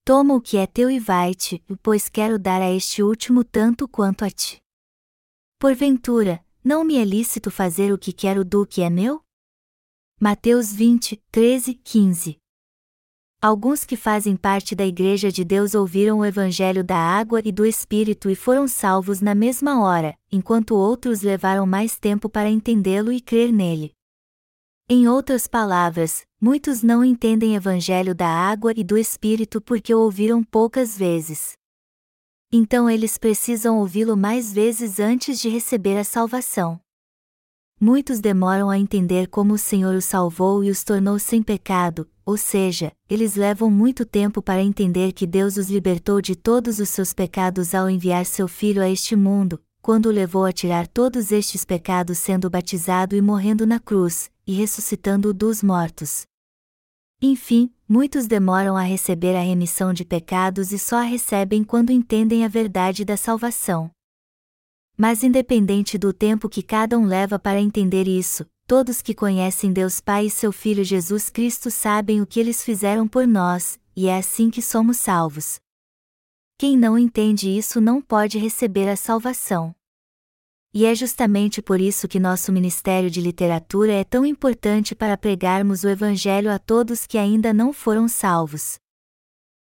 [0.10, 4.26] Toma o que é teu e vai-te, pois quero dar a este último tanto quanto
[4.26, 4.60] a ti.
[5.60, 9.22] Porventura, não me é lícito fazer o que quero do que é meu?
[10.20, 12.39] Mateus 20, 13, 15
[13.42, 17.66] Alguns que fazem parte da Igreja de Deus ouviram o Evangelho da água e do
[17.66, 23.22] Espírito e foram salvos na mesma hora, enquanto outros levaram mais tempo para entendê-lo e
[23.22, 23.94] crer nele.
[24.90, 30.44] Em outras palavras, muitos não entendem Evangelho da água e do Espírito porque o ouviram
[30.44, 31.54] poucas vezes.
[32.52, 36.78] Então eles precisam ouvi-lo mais vezes antes de receber a salvação.
[37.80, 42.38] Muitos demoram a entender como o Senhor os salvou e os tornou sem pecado, ou
[42.38, 47.12] seja, eles levam muito tempo para entender que Deus os libertou de todos os seus
[47.12, 51.66] pecados ao enviar seu Filho a este mundo, quando o levou a tirar todos estes
[51.66, 56.28] pecados sendo batizado e morrendo na cruz, e ressuscitando dos mortos.
[57.20, 62.46] Enfim, muitos demoram a receber a remissão de pecados e só a recebem quando entendem
[62.46, 63.90] a verdade da salvação.
[64.96, 70.00] Mas independente do tempo que cada um leva para entender isso, todos que conhecem Deus
[70.00, 74.16] Pai e seu Filho Jesus Cristo sabem o que eles fizeram por nós, e é
[74.16, 75.60] assim que somos salvos.
[76.56, 79.74] Quem não entende isso não pode receber a salvação.
[80.72, 85.84] E é justamente por isso que nosso Ministério de Literatura é tão importante para pregarmos
[85.84, 88.78] o Evangelho a todos que ainda não foram salvos.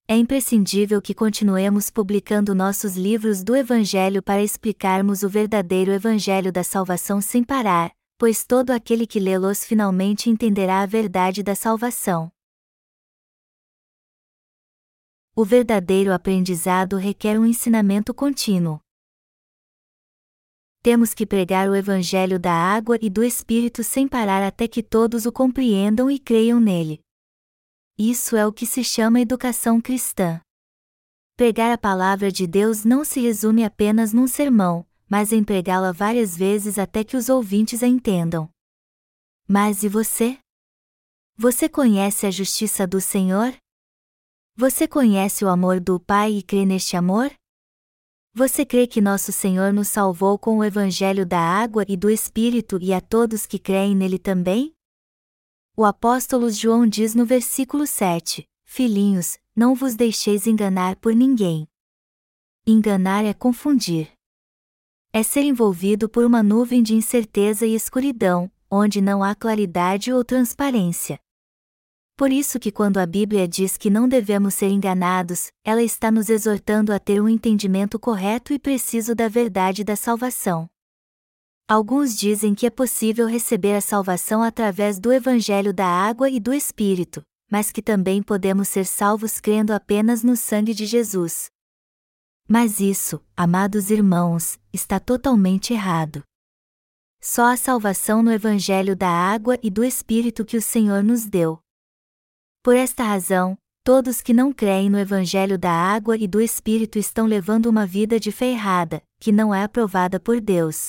[0.06, 6.62] É imprescindível que continuemos publicando nossos livros do Evangelho para explicarmos o verdadeiro Evangelho da
[6.62, 12.30] salvação sem parar, pois todo aquele que lê-los finalmente entenderá a verdade da salvação.
[15.34, 18.78] O verdadeiro aprendizado requer um ensinamento contínuo.
[20.82, 25.24] Temos que pregar o Evangelho da água e do Espírito sem parar até que todos
[25.24, 27.00] o compreendam e creiam nele.
[27.96, 30.42] Isso é o que se chama educação cristã.
[31.38, 36.36] Pregar a palavra de Deus não se resume apenas num sermão, mas em pregá-la várias
[36.36, 38.48] vezes até que os ouvintes a entendam.
[39.48, 40.38] Mas e você?
[41.36, 43.52] Você conhece a justiça do Senhor?
[44.54, 47.34] Você conhece o amor do Pai e crê neste amor?
[48.32, 52.78] Você crê que nosso Senhor nos salvou com o Evangelho da água e do Espírito
[52.80, 54.72] e a todos que creem nele também?
[55.76, 61.66] O apóstolo João diz no versículo 7: Filhinhos, não vos deixeis enganar por ninguém.
[62.64, 64.12] Enganar é confundir.
[65.12, 70.24] É ser envolvido por uma nuvem de incerteza e escuridão, onde não há claridade ou
[70.24, 71.18] transparência.
[72.16, 76.28] Por isso que quando a Bíblia diz que não devemos ser enganados, ela está nos
[76.28, 80.70] exortando a ter um entendimento correto e preciso da verdade da salvação.
[81.66, 86.54] Alguns dizem que é possível receber a salvação através do Evangelho da água e do
[86.54, 87.20] Espírito,
[87.50, 91.50] mas que também podemos ser salvos crendo apenas no sangue de Jesus.
[92.52, 96.24] Mas isso, amados irmãos, está totalmente errado.
[97.22, 101.60] Só a salvação no Evangelho da água e do Espírito que o Senhor nos deu.
[102.60, 107.24] Por esta razão, todos que não creem no Evangelho da água e do Espírito estão
[107.24, 110.88] levando uma vida de fé errada, que não é aprovada por Deus.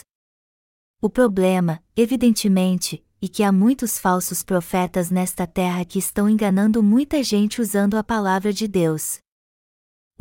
[1.00, 7.22] O problema, evidentemente, é que há muitos falsos profetas nesta terra que estão enganando muita
[7.22, 9.20] gente usando a palavra de Deus.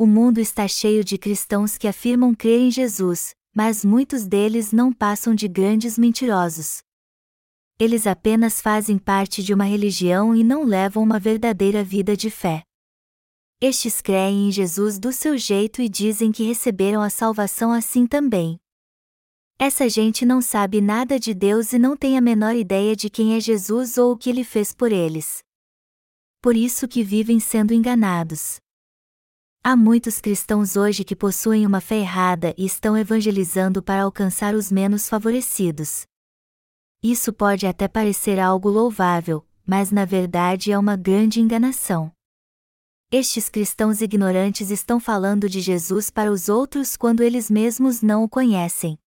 [0.01, 4.91] O mundo está cheio de cristãos que afirmam crer em Jesus, mas muitos deles não
[4.91, 6.81] passam de grandes mentirosos.
[7.77, 12.63] Eles apenas fazem parte de uma religião e não levam uma verdadeira vida de fé.
[13.61, 18.59] Estes creem em Jesus do seu jeito e dizem que receberam a salvação assim também.
[19.59, 23.35] Essa gente não sabe nada de Deus e não tem a menor ideia de quem
[23.35, 25.43] é Jesus ou o que ele fez por eles.
[26.41, 28.59] Por isso que vivem sendo enganados.
[29.63, 34.71] Há muitos cristãos hoje que possuem uma fé errada e estão evangelizando para alcançar os
[34.71, 36.07] menos favorecidos.
[37.03, 42.11] Isso pode até parecer algo louvável, mas na verdade é uma grande enganação.
[43.11, 48.29] Estes cristãos ignorantes estão falando de Jesus para os outros quando eles mesmos não o
[48.29, 48.97] conhecem.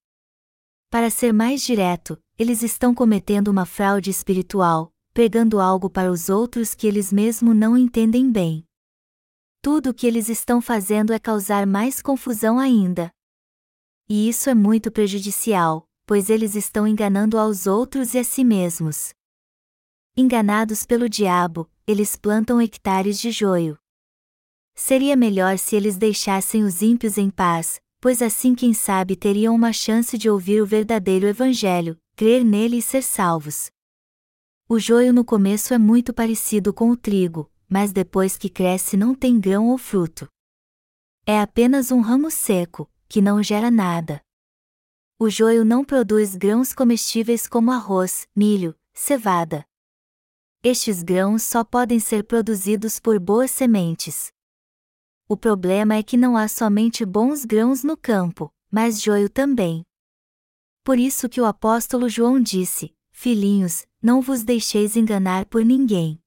[0.89, 6.77] Para ser mais direto, eles estão cometendo uma fraude espiritual, pregando algo para os outros
[6.77, 8.65] que eles mesmos não entendem bem.
[9.65, 13.11] Tudo o que eles estão fazendo é causar mais confusão ainda.
[14.07, 19.15] E isso é muito prejudicial, pois eles estão enganando aos outros e a si mesmos.
[20.15, 23.79] Enganados pelo diabo, eles plantam hectares de joio.
[24.75, 29.73] Seria melhor se eles deixassem os ímpios em paz, pois assim quem sabe teriam uma
[29.73, 33.71] chance de ouvir o verdadeiro Evangelho, crer nele e ser salvos.
[34.69, 39.15] O joio no começo é muito parecido com o trigo, mas depois que cresce não
[39.15, 40.29] tem grão ou fruto.
[41.27, 44.21] É apenas um ramo seco, que não gera nada.
[45.19, 49.65] O joio não produz grãos comestíveis como arroz, milho, cevada.
[50.63, 54.33] Estes grãos só podem ser produzidos por boas sementes.
[55.29, 59.85] O problema é que não há somente bons grãos no campo, mas joio também.
[60.83, 66.21] Por isso que o apóstolo João disse: Filhinhos, não vos deixeis enganar por ninguém.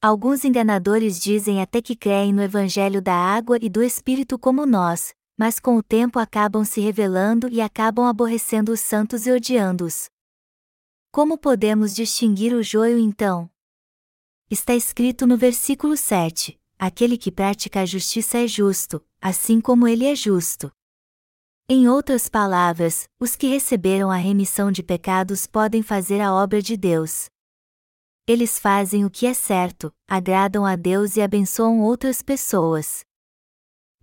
[0.00, 5.12] Alguns enganadores dizem até que creem no evangelho da água e do espírito como nós,
[5.36, 10.08] mas com o tempo acabam se revelando e acabam aborrecendo os santos e odiando-os.
[11.10, 13.50] Como podemos distinguir o joio então?
[14.48, 20.04] Está escrito no versículo 7: aquele que pratica a justiça é justo, assim como ele
[20.04, 20.70] é justo.
[21.68, 26.76] Em outras palavras, os que receberam a remissão de pecados podem fazer a obra de
[26.76, 27.28] Deus.
[28.28, 33.00] Eles fazem o que é certo, agradam a Deus e abençoam outras pessoas.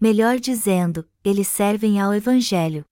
[0.02, 2.84] Melhor dizendo, eles servem ao Evangelho.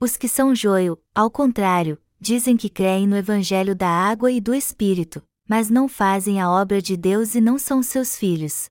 [0.00, 4.52] Os que são joio, ao contrário, dizem que creem no Evangelho da água e do
[4.52, 8.68] Espírito, mas não fazem a obra de Deus e não são seus filhos.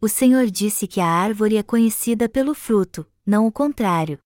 [0.00, 4.20] O Senhor disse que a árvore é conhecida pelo fruto, não o contrário.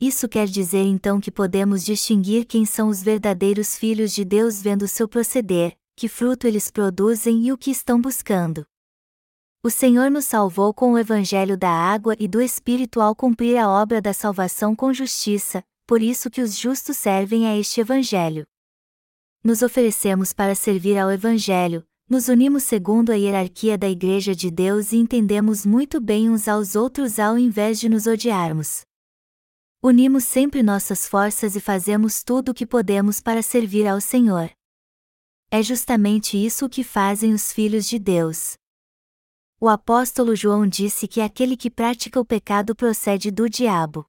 [0.00, 4.88] Isso quer dizer então que podemos distinguir quem são os verdadeiros filhos de Deus vendo
[4.88, 8.66] seu proceder, que fruto eles produzem e o que estão buscando.
[9.62, 13.70] O Senhor nos salvou com o Evangelho da água e do Espírito ao cumprir a
[13.70, 18.44] obra da salvação com justiça, por isso que os justos servem a este Evangelho.
[19.42, 24.92] Nos oferecemos para servir ao Evangelho, nos unimos segundo a hierarquia da Igreja de Deus
[24.92, 28.82] e entendemos muito bem uns aos outros ao invés de nos odiarmos.
[29.86, 34.50] Unimos sempre nossas forças e fazemos tudo o que podemos para servir ao Senhor.
[35.50, 38.56] É justamente isso que fazem os filhos de Deus.
[39.60, 44.06] O apóstolo João disse que aquele que pratica o pecado procede do diabo.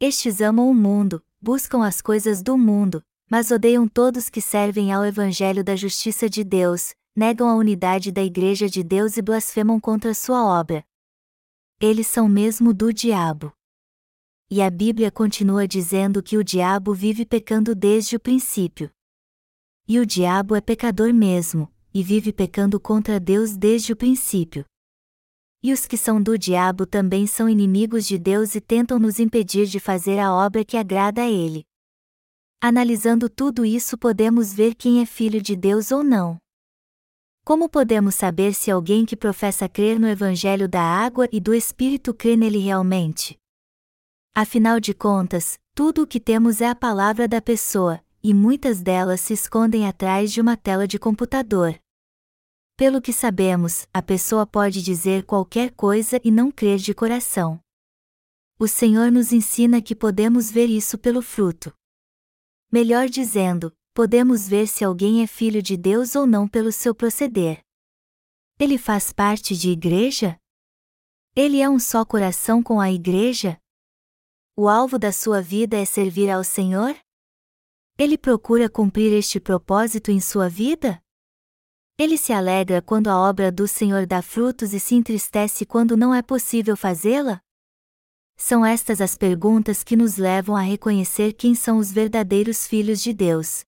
[0.00, 5.06] Estes amam o mundo, buscam as coisas do mundo, mas odeiam todos que servem ao
[5.06, 10.12] Evangelho da Justiça de Deus, negam a unidade da Igreja de Deus e blasfemam contra
[10.12, 10.84] sua obra.
[11.80, 13.52] Eles são mesmo do diabo.
[14.54, 18.90] E a Bíblia continua dizendo que o diabo vive pecando desde o princípio.
[19.88, 24.62] E o diabo é pecador mesmo, e vive pecando contra Deus desde o princípio.
[25.62, 29.64] E os que são do diabo também são inimigos de Deus e tentam nos impedir
[29.64, 31.64] de fazer a obra que agrada a Ele.
[32.60, 36.36] Analisando tudo isso, podemos ver quem é filho de Deus ou não.
[37.42, 42.12] Como podemos saber se alguém que professa crer no Evangelho da água e do Espírito
[42.12, 43.40] crê nele realmente?
[44.34, 49.20] Afinal de contas, tudo o que temos é a palavra da pessoa, e muitas delas
[49.20, 51.78] se escondem atrás de uma tela de computador.
[52.74, 57.60] Pelo que sabemos, a pessoa pode dizer qualquer coisa e não crer de coração.
[58.58, 61.70] O Senhor nos ensina que podemos ver isso pelo fruto.
[62.72, 67.62] Melhor dizendo, podemos ver se alguém é filho de Deus ou não pelo seu proceder.
[68.58, 70.40] Ele faz parte de igreja?
[71.36, 73.61] Ele é um só coração com a igreja?
[74.54, 76.94] O alvo da sua vida é servir ao Senhor?
[77.96, 81.02] Ele procura cumprir este propósito em sua vida?
[81.96, 86.14] Ele se alegra quando a obra do Senhor dá frutos e se entristece quando não
[86.14, 87.40] é possível fazê-la?
[88.36, 93.14] São estas as perguntas que nos levam a reconhecer quem são os verdadeiros filhos de
[93.14, 93.64] Deus.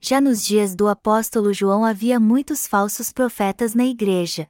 [0.00, 4.46] Já nos dias do apóstolo João havia muitos falsos profetas na igreja.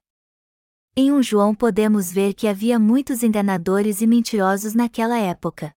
[0.96, 5.72] Em 1 João podemos ver que havia muitos enganadores e mentirosos naquela época.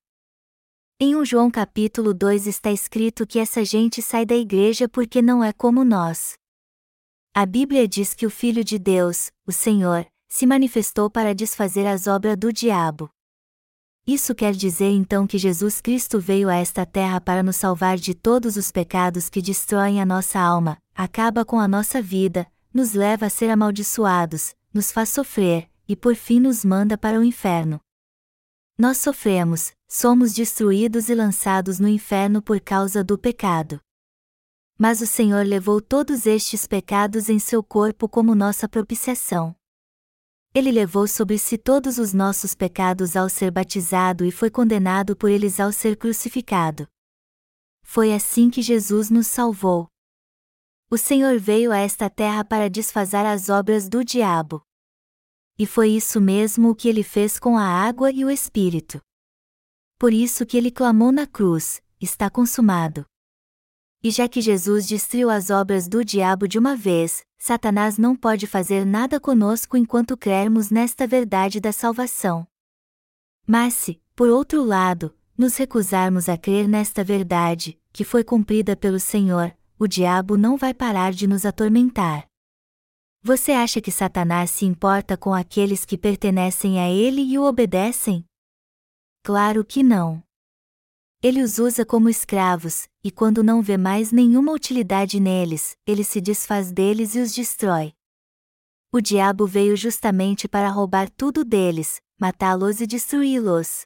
[1.00, 5.44] Em 1 João capítulo 2 está escrito que essa gente sai da igreja porque não
[5.44, 6.34] é como nós.
[7.32, 12.08] A Bíblia diz que o Filho de Deus, o Senhor, se manifestou para desfazer as
[12.08, 13.08] obras do diabo.
[14.08, 18.16] Isso quer dizer então que Jesus Cristo veio a esta terra para nos salvar de
[18.16, 23.28] todos os pecados que destroem a nossa alma, acaba com a nossa vida, nos leva
[23.28, 27.80] a ser amaldiçoados, nos faz sofrer, e por fim nos manda para o inferno.
[28.78, 33.80] Nós sofremos, somos destruídos e lançados no inferno por causa do pecado.
[34.78, 39.56] Mas o Senhor levou todos estes pecados em seu corpo como nossa propiciação.
[40.56, 45.30] Ele levou sobre si todos os nossos pecados ao ser batizado e foi condenado por
[45.30, 46.88] eles ao ser crucificado.
[47.84, 49.93] Foi assim que Jesus nos salvou.
[50.94, 54.62] O Senhor veio a esta terra para desfazer as obras do diabo.
[55.58, 59.02] E foi isso mesmo o que ele fez com a água e o Espírito.
[59.98, 63.08] Por isso que ele clamou na cruz: está consumado.
[64.04, 68.46] E já que Jesus destruiu as obras do diabo de uma vez, Satanás não pode
[68.46, 72.46] fazer nada conosco enquanto crermos nesta verdade da salvação.
[73.48, 79.00] Mas se, por outro lado, nos recusarmos a crer nesta verdade, que foi cumprida pelo
[79.00, 82.28] Senhor, o diabo não vai parar de nos atormentar.
[83.22, 88.26] Você acha que Satanás se importa com aqueles que pertenecem a ele e o obedecem?
[89.24, 90.22] Claro que não.
[91.22, 96.20] Ele os usa como escravos, e quando não vê mais nenhuma utilidade neles, ele se
[96.20, 97.94] desfaz deles e os destrói.
[98.92, 103.86] O diabo veio justamente para roubar tudo deles, matá-los e destruí-los.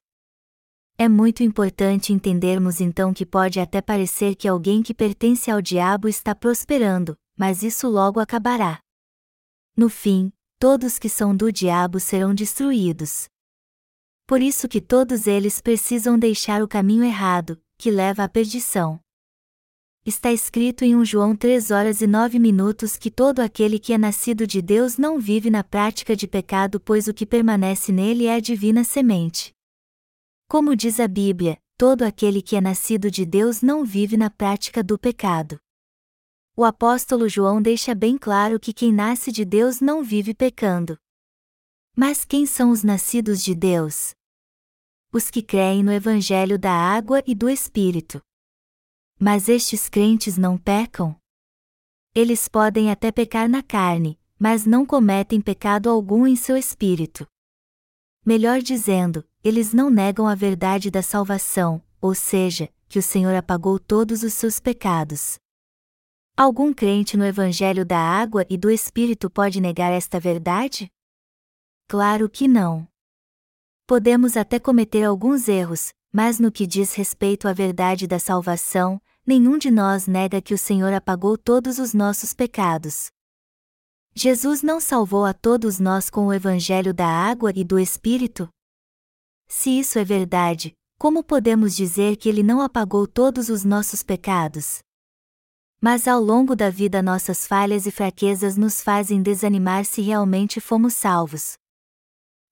[0.99, 6.07] É muito importante entendermos então que pode até parecer que alguém que pertence ao diabo
[6.07, 8.79] está prosperando, mas isso logo acabará.
[9.75, 13.27] No fim, todos que são do diabo serão destruídos.
[14.25, 18.99] Por isso que todos eles precisam deixar o caminho errado, que leva à perdição.
[20.03, 23.99] Está escrito em 1 João 3 horas e 9 minutos que todo aquele que é
[23.99, 28.33] nascido de Deus não vive na prática de pecado, pois o que permanece nele é
[28.33, 29.55] a divina semente.
[30.49, 34.81] Como diz a Bíblia, todo aquele que é nascido de Deus não vive na prática
[34.81, 35.59] do pecado.
[36.55, 40.97] O apóstolo João deixa bem claro que quem nasce de Deus não vive pecando.
[41.93, 44.15] Mas quem são os nascidos de Deus?
[45.11, 48.21] Os que creem no Evangelho da água e do Espírito.
[49.19, 51.19] Mas estes crentes não pecam?
[52.15, 57.27] Eles podem até pecar na carne, mas não cometem pecado algum em seu espírito.
[58.25, 63.79] Melhor dizendo, eles não negam a verdade da salvação, ou seja, que o Senhor apagou
[63.79, 65.39] todos os seus pecados.
[66.35, 70.91] Algum crente no Evangelho da Água e do Espírito pode negar esta verdade?
[71.87, 72.85] Claro que não.
[73.87, 79.57] Podemos até cometer alguns erros, mas no que diz respeito à verdade da salvação, nenhum
[79.57, 83.07] de nós nega que o Senhor apagou todos os nossos pecados.
[84.13, 88.49] Jesus não salvou a todos nós com o Evangelho da Água e do Espírito?
[89.47, 94.79] Se isso é verdade, como podemos dizer que Ele não apagou todos os nossos pecados?
[95.79, 100.95] Mas ao longo da vida nossas falhas e fraquezas nos fazem desanimar se realmente fomos
[100.95, 101.53] salvos.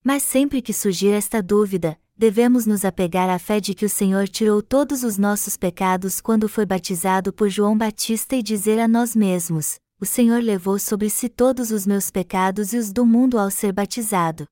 [0.04, 4.28] Mas sempre que surgir esta dúvida, devemos nos apegar à fé de que o Senhor
[4.28, 9.16] tirou todos os nossos pecados quando foi batizado por João Batista e dizer a nós
[9.16, 13.50] mesmos: O Senhor levou sobre si todos os meus pecados e os do mundo ao
[13.50, 14.46] ser batizado.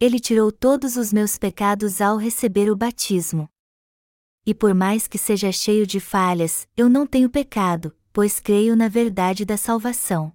[0.00, 3.48] Ele tirou todos os meus pecados ao receber o batismo
[4.50, 8.88] e por mais que seja cheio de falhas, eu não tenho pecado, pois creio na
[8.88, 10.32] verdade da salvação.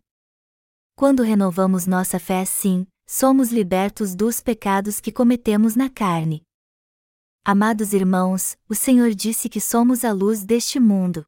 [0.96, 6.44] Quando renovamos nossa fé assim, somos libertos dos pecados que cometemos na carne.
[7.44, 11.26] Amados irmãos, o Senhor disse que somos a luz deste mundo.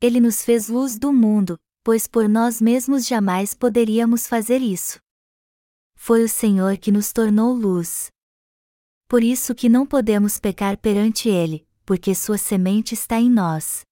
[0.00, 4.98] Ele nos fez luz do mundo, pois por nós mesmos jamais poderíamos fazer isso.
[6.06, 8.10] Foi o Senhor que nos tornou luz.
[9.08, 13.86] Por isso que não podemos pecar perante Ele, porque sua semente está em nós.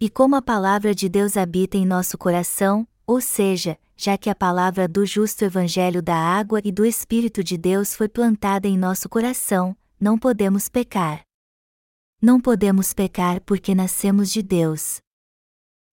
[0.00, 4.34] E como a palavra de Deus habita em nosso coração, ou seja, já que a
[4.34, 9.08] palavra do justo Evangelho da água e do Espírito de Deus foi plantada em nosso
[9.08, 11.22] coração, não podemos pecar.
[12.20, 14.98] Não podemos pecar porque nascemos de Deus.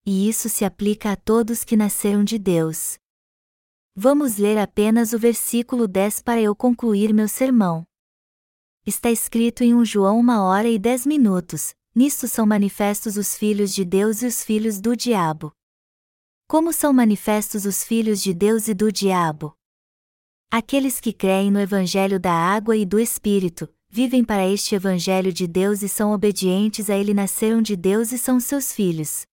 [0.03, 2.97] E isso se aplica a todos que nasceram de Deus.
[4.01, 7.83] Vamos ler apenas o versículo 10 para eu concluir meu sermão
[8.85, 13.75] está escrito em 1 João uma hora e dez minutos, nisto são manifestos os filhos
[13.75, 15.51] de Deus e os filhos do diabo.
[16.47, 19.53] Como são manifestos os filhos de Deus e do diabo?
[20.49, 25.45] Aqueles que creem no Evangelho da água e do Espírito, vivem para este Evangelho de
[25.45, 29.25] Deus e são obedientes a ele nasceram de Deus e são seus filhos.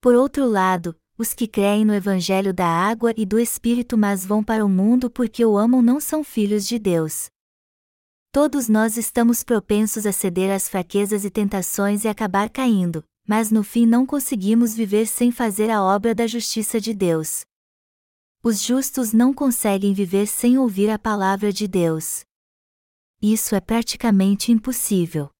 [0.00, 4.44] Por outro lado, os que creem no Evangelho da água e do Espírito mas vão
[4.44, 7.26] para o mundo porque o amam não são filhos de Deus.
[8.30, 13.62] Todos nós estamos propensos a ceder às fraquezas e tentações e acabar caindo, mas no
[13.62, 17.44] fim não conseguimos viver sem fazer a obra da justiça de Deus.
[18.42, 22.24] Os justos não conseguem viver sem ouvir a palavra de Deus.
[23.20, 25.30] Isso é praticamente impossível.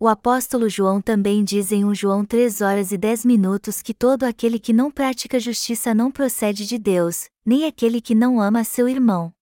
[0.00, 4.22] O apóstolo João também diz em 1 João 3 horas e 10 minutos que todo
[4.22, 8.88] aquele que não pratica justiça não procede de Deus, nem aquele que não ama seu
[8.88, 9.32] irmão.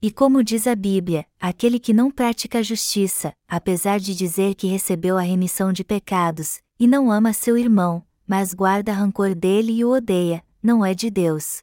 [0.00, 5.18] E como diz a Bíblia, aquele que não pratica justiça, apesar de dizer que recebeu
[5.18, 9.90] a remissão de pecados, e não ama seu irmão, mas guarda rancor dele e o
[9.90, 11.58] odeia, não é de Deus.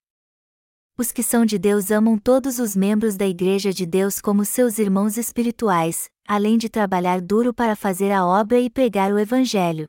[0.96, 4.78] Os que são de Deus amam todos os membros da Igreja de Deus como seus
[4.78, 9.88] irmãos espirituais, além de trabalhar duro para fazer a obra e pregar o Evangelho.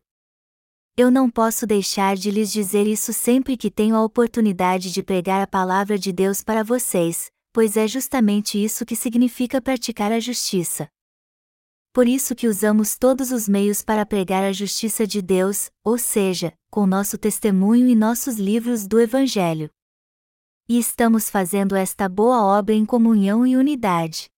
[0.96, 5.42] Eu não posso deixar de lhes dizer isso sempre que tenho a oportunidade de pregar
[5.42, 10.88] a palavra de Deus para vocês, pois é justamente isso que significa praticar a justiça.
[11.92, 16.52] Por isso que usamos todos os meios para pregar a justiça de Deus, ou seja,
[16.70, 19.70] com nosso testemunho e nossos livros do Evangelho.
[20.68, 24.28] E estamos fazendo esta boa obra em comunhão e unidade.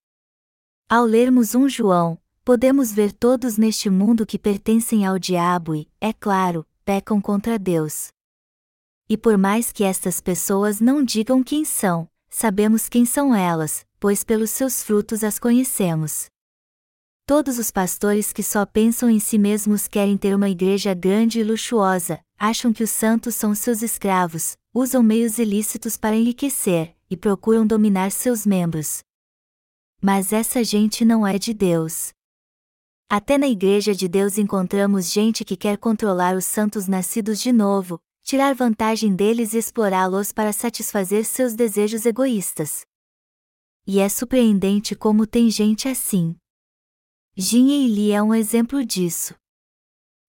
[0.91, 6.14] Ao lermos um João, podemos ver todos neste mundo que pertencem ao diabo e, é
[6.14, 8.09] claro, pecam contra Deus.
[9.07, 14.24] E por mais que estas pessoas não digam quem são, sabemos quem são elas, pois
[14.24, 16.30] pelos seus frutos as conhecemos.
[17.26, 21.45] Todos os pastores que só pensam em si mesmos querem ter uma igreja grande e
[21.45, 27.66] luxuosa, acham que os santos são seus escravos, usam meios ilícitos para enriquecer, e procuram
[27.66, 29.07] dominar seus membros.
[30.01, 32.13] Mas essa gente não é de Deus.
[33.11, 38.01] Até na Igreja de Deus encontramos gente que quer controlar os santos nascidos de novo,
[38.23, 42.85] tirar vantagem deles e explorá-los para satisfazer seus desejos egoístas.
[43.87, 46.37] E é surpreendente como tem gente assim.
[47.35, 49.35] Jin Li é um exemplo disso.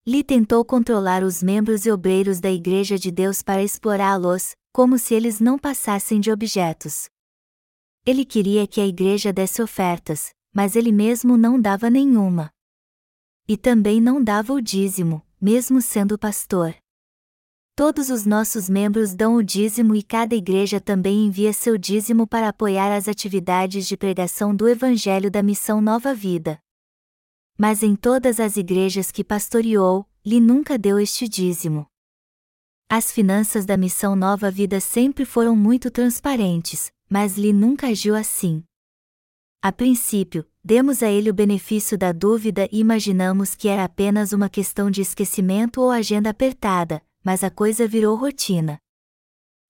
[0.08, 5.14] Li tentou controlar os membros e obreiros da Igreja de Deus para explorá-los, como se
[5.14, 7.10] eles não passassem de objetos.
[8.06, 12.52] Ele queria que a igreja desse ofertas, mas ele mesmo não dava nenhuma.
[13.48, 16.76] E também não dava o dízimo, mesmo sendo pastor.
[17.76, 22.50] Todos os nossos membros dão o dízimo e cada igreja também envia seu dízimo para
[22.50, 26.60] apoiar as atividades de pregação do Evangelho da Missão Nova Vida.
[27.58, 31.88] Mas em todas as igrejas que pastoreou, lhe nunca deu este dízimo.
[32.90, 38.64] As finanças da missão Nova Vida sempre foram muito transparentes, mas Lee nunca agiu assim.
[39.62, 44.48] A princípio, demos a ele o benefício da dúvida e imaginamos que era apenas uma
[44.48, 48.80] questão de esquecimento ou agenda apertada, mas a coisa virou rotina.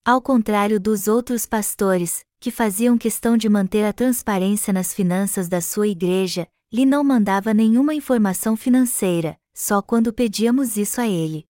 [0.06, 5.60] Ao contrário dos outros pastores, que faziam questão de manter a transparência nas finanças da
[5.60, 11.46] sua igreja, Lee não mandava nenhuma informação financeira, só quando pedíamos isso a ele.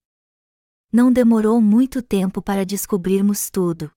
[0.92, 3.92] Não demorou muito tempo para descobrirmos tudo.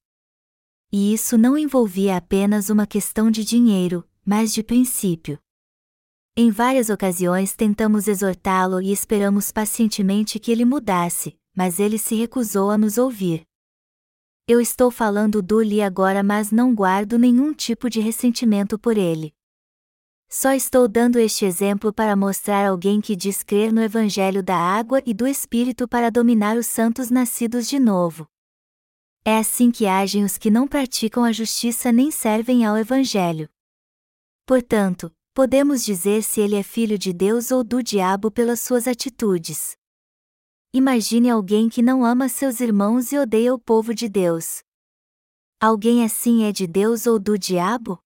[0.93, 5.39] E isso não envolvia apenas uma questão de dinheiro, mas de princípio.
[6.37, 12.71] Em várias ocasiões tentamos exortá-lo e esperamos pacientemente que ele mudasse, mas ele se recusou
[12.71, 13.47] a nos ouvir.
[14.47, 19.33] Eu estou falando do Lee agora, mas não guardo nenhum tipo de ressentimento por ele.
[20.29, 25.03] Só estou dando este exemplo para mostrar alguém que diz crer no Evangelho da água
[25.07, 28.27] e do Espírito para dominar os santos nascidos de novo.
[29.25, 33.49] É assim que agem os que não praticam a justiça nem servem ao Evangelho.
[34.47, 39.77] Portanto, podemos dizer se ele é filho de Deus ou do diabo pelas suas atitudes.
[40.75, 44.63] Imagine alguém que não ama seus irmãos e odeia o povo de Deus.
[45.61, 48.03] Alguém assim é de Deus ou do diabo?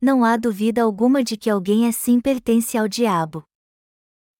[0.00, 3.42] não há dúvida alguma de que alguém assim pertence ao diabo.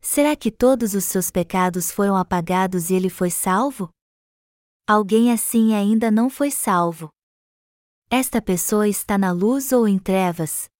[0.00, 3.90] Será que todos os seus pecados foram apagados e ele foi salvo?
[4.88, 7.10] Alguém assim ainda não foi salvo.
[8.08, 10.70] Esta pessoa está na luz ou em trevas?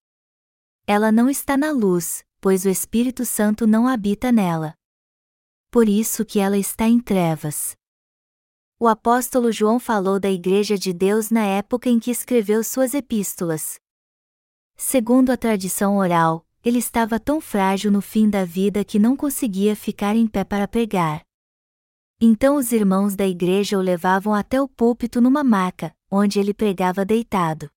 [0.87, 4.75] Ela não está na luz, pois o Espírito Santo não habita nela.
[5.73, 7.75] Por isso que ela está em trevas.
[8.79, 13.75] O apóstolo João falou da Igreja de Deus na época em que escreveu suas epístolas.
[14.77, 19.75] Segundo a tradição oral, ele estava tão frágil no fim da vida que não conseguia
[19.75, 21.26] ficar em pé para pregar.
[22.21, 27.05] Então os irmãos da igreja o levavam até o púlpito numa maca, onde ele pregava
[27.05, 27.69] deitado.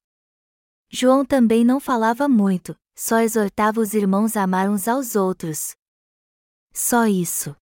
[0.89, 5.75] João também não falava muito, só exortava os irmãos a amar uns aos outros.
[6.73, 7.53] Só isso.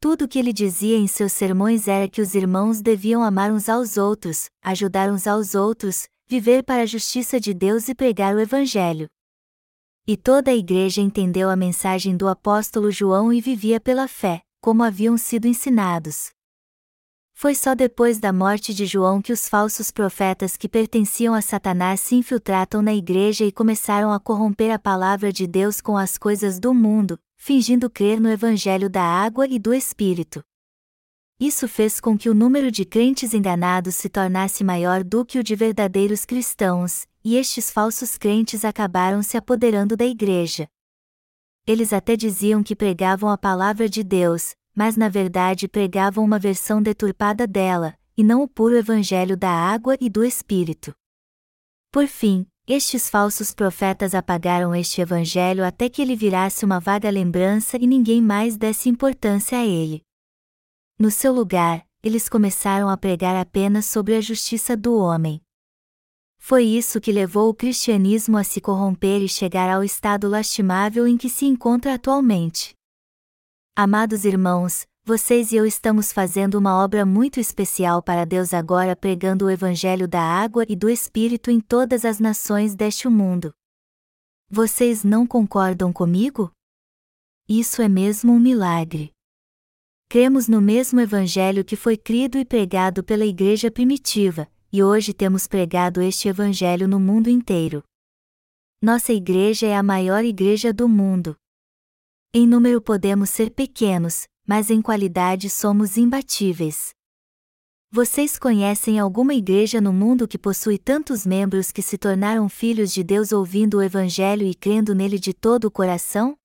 [0.00, 3.68] Tudo o que ele dizia em seus sermões era que os irmãos deviam amar uns
[3.68, 8.40] aos outros, ajudar uns aos outros, viver para a justiça de Deus e pregar o
[8.40, 9.08] Evangelho.
[10.04, 14.82] E toda a igreja entendeu a mensagem do apóstolo João e vivia pela fé, como
[14.82, 16.30] haviam sido ensinados.
[17.32, 22.00] Foi só depois da morte de João que os falsos profetas que pertenciam a Satanás
[22.00, 26.58] se infiltraram na igreja e começaram a corromper a palavra de Deus com as coisas
[26.58, 30.42] do mundo, fingindo crer no evangelho da água e do Espírito.
[31.38, 35.44] Isso fez com que o número de crentes enganados se tornasse maior do que o
[35.44, 40.66] de verdadeiros cristãos, e estes falsos crentes acabaram se apoderando da igreja.
[41.66, 46.80] Eles até diziam que pregavam a palavra de Deus, mas na verdade pregavam uma versão
[46.80, 50.94] deturpada dela, e não o puro evangelho da água e do Espírito.
[51.90, 57.76] Por fim, estes falsos profetas apagaram este evangelho até que ele virasse uma vaga lembrança
[57.76, 60.02] e ninguém mais desse importância a ele.
[60.98, 65.40] No seu lugar, eles começaram a pregar apenas sobre a justiça do homem.
[66.48, 71.16] Foi isso que levou o cristianismo a se corromper e chegar ao estado lastimável em
[71.16, 72.72] que se encontra atualmente.
[73.74, 79.46] Amados irmãos, vocês e eu estamos fazendo uma obra muito especial para Deus agora pregando
[79.46, 83.52] o Evangelho da água e do Espírito em todas as nações deste mundo.
[84.48, 86.52] Vocês não concordam comigo?
[87.48, 89.10] Isso é mesmo um milagre.
[90.08, 95.46] Cremos no mesmo Evangelho que foi crido e pregado pela Igreja primitiva, e hoje temos
[95.46, 97.82] pregado este Evangelho no mundo inteiro.
[98.82, 101.34] Nossa igreja é a maior igreja do mundo.
[102.30, 106.90] Em número podemos ser pequenos, mas em qualidade somos imbatíveis.
[107.90, 113.02] Vocês conhecem alguma igreja no mundo que possui tantos membros que se tornaram filhos de
[113.02, 116.36] Deus ouvindo o Evangelho e crendo nele de todo o coração?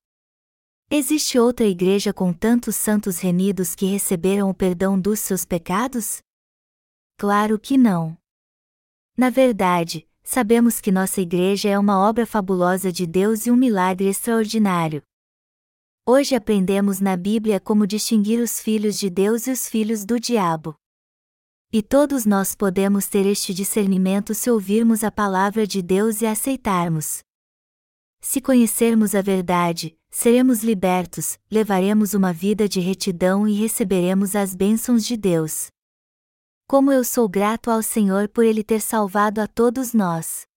[0.90, 6.22] Existe outra igreja com tantos santos remidos que receberam o perdão dos seus pecados?
[7.18, 8.21] Claro que não.
[9.18, 14.08] Na verdade, sabemos que nossa igreja é uma obra fabulosa de Deus e um milagre
[14.08, 15.04] extraordinário.
[16.06, 20.76] Hoje aprendemos na Bíblia como distinguir os filhos de Deus e os filhos do diabo.
[21.72, 27.20] E todos nós podemos ter este discernimento se ouvirmos a palavra de Deus e aceitarmos.
[28.20, 35.06] Se conhecermos a verdade, seremos libertos, levaremos uma vida de retidão e receberemos as bênçãos
[35.06, 35.70] de Deus.
[36.72, 40.48] Como eu sou grato ao Senhor por Ele ter salvado a todos nós.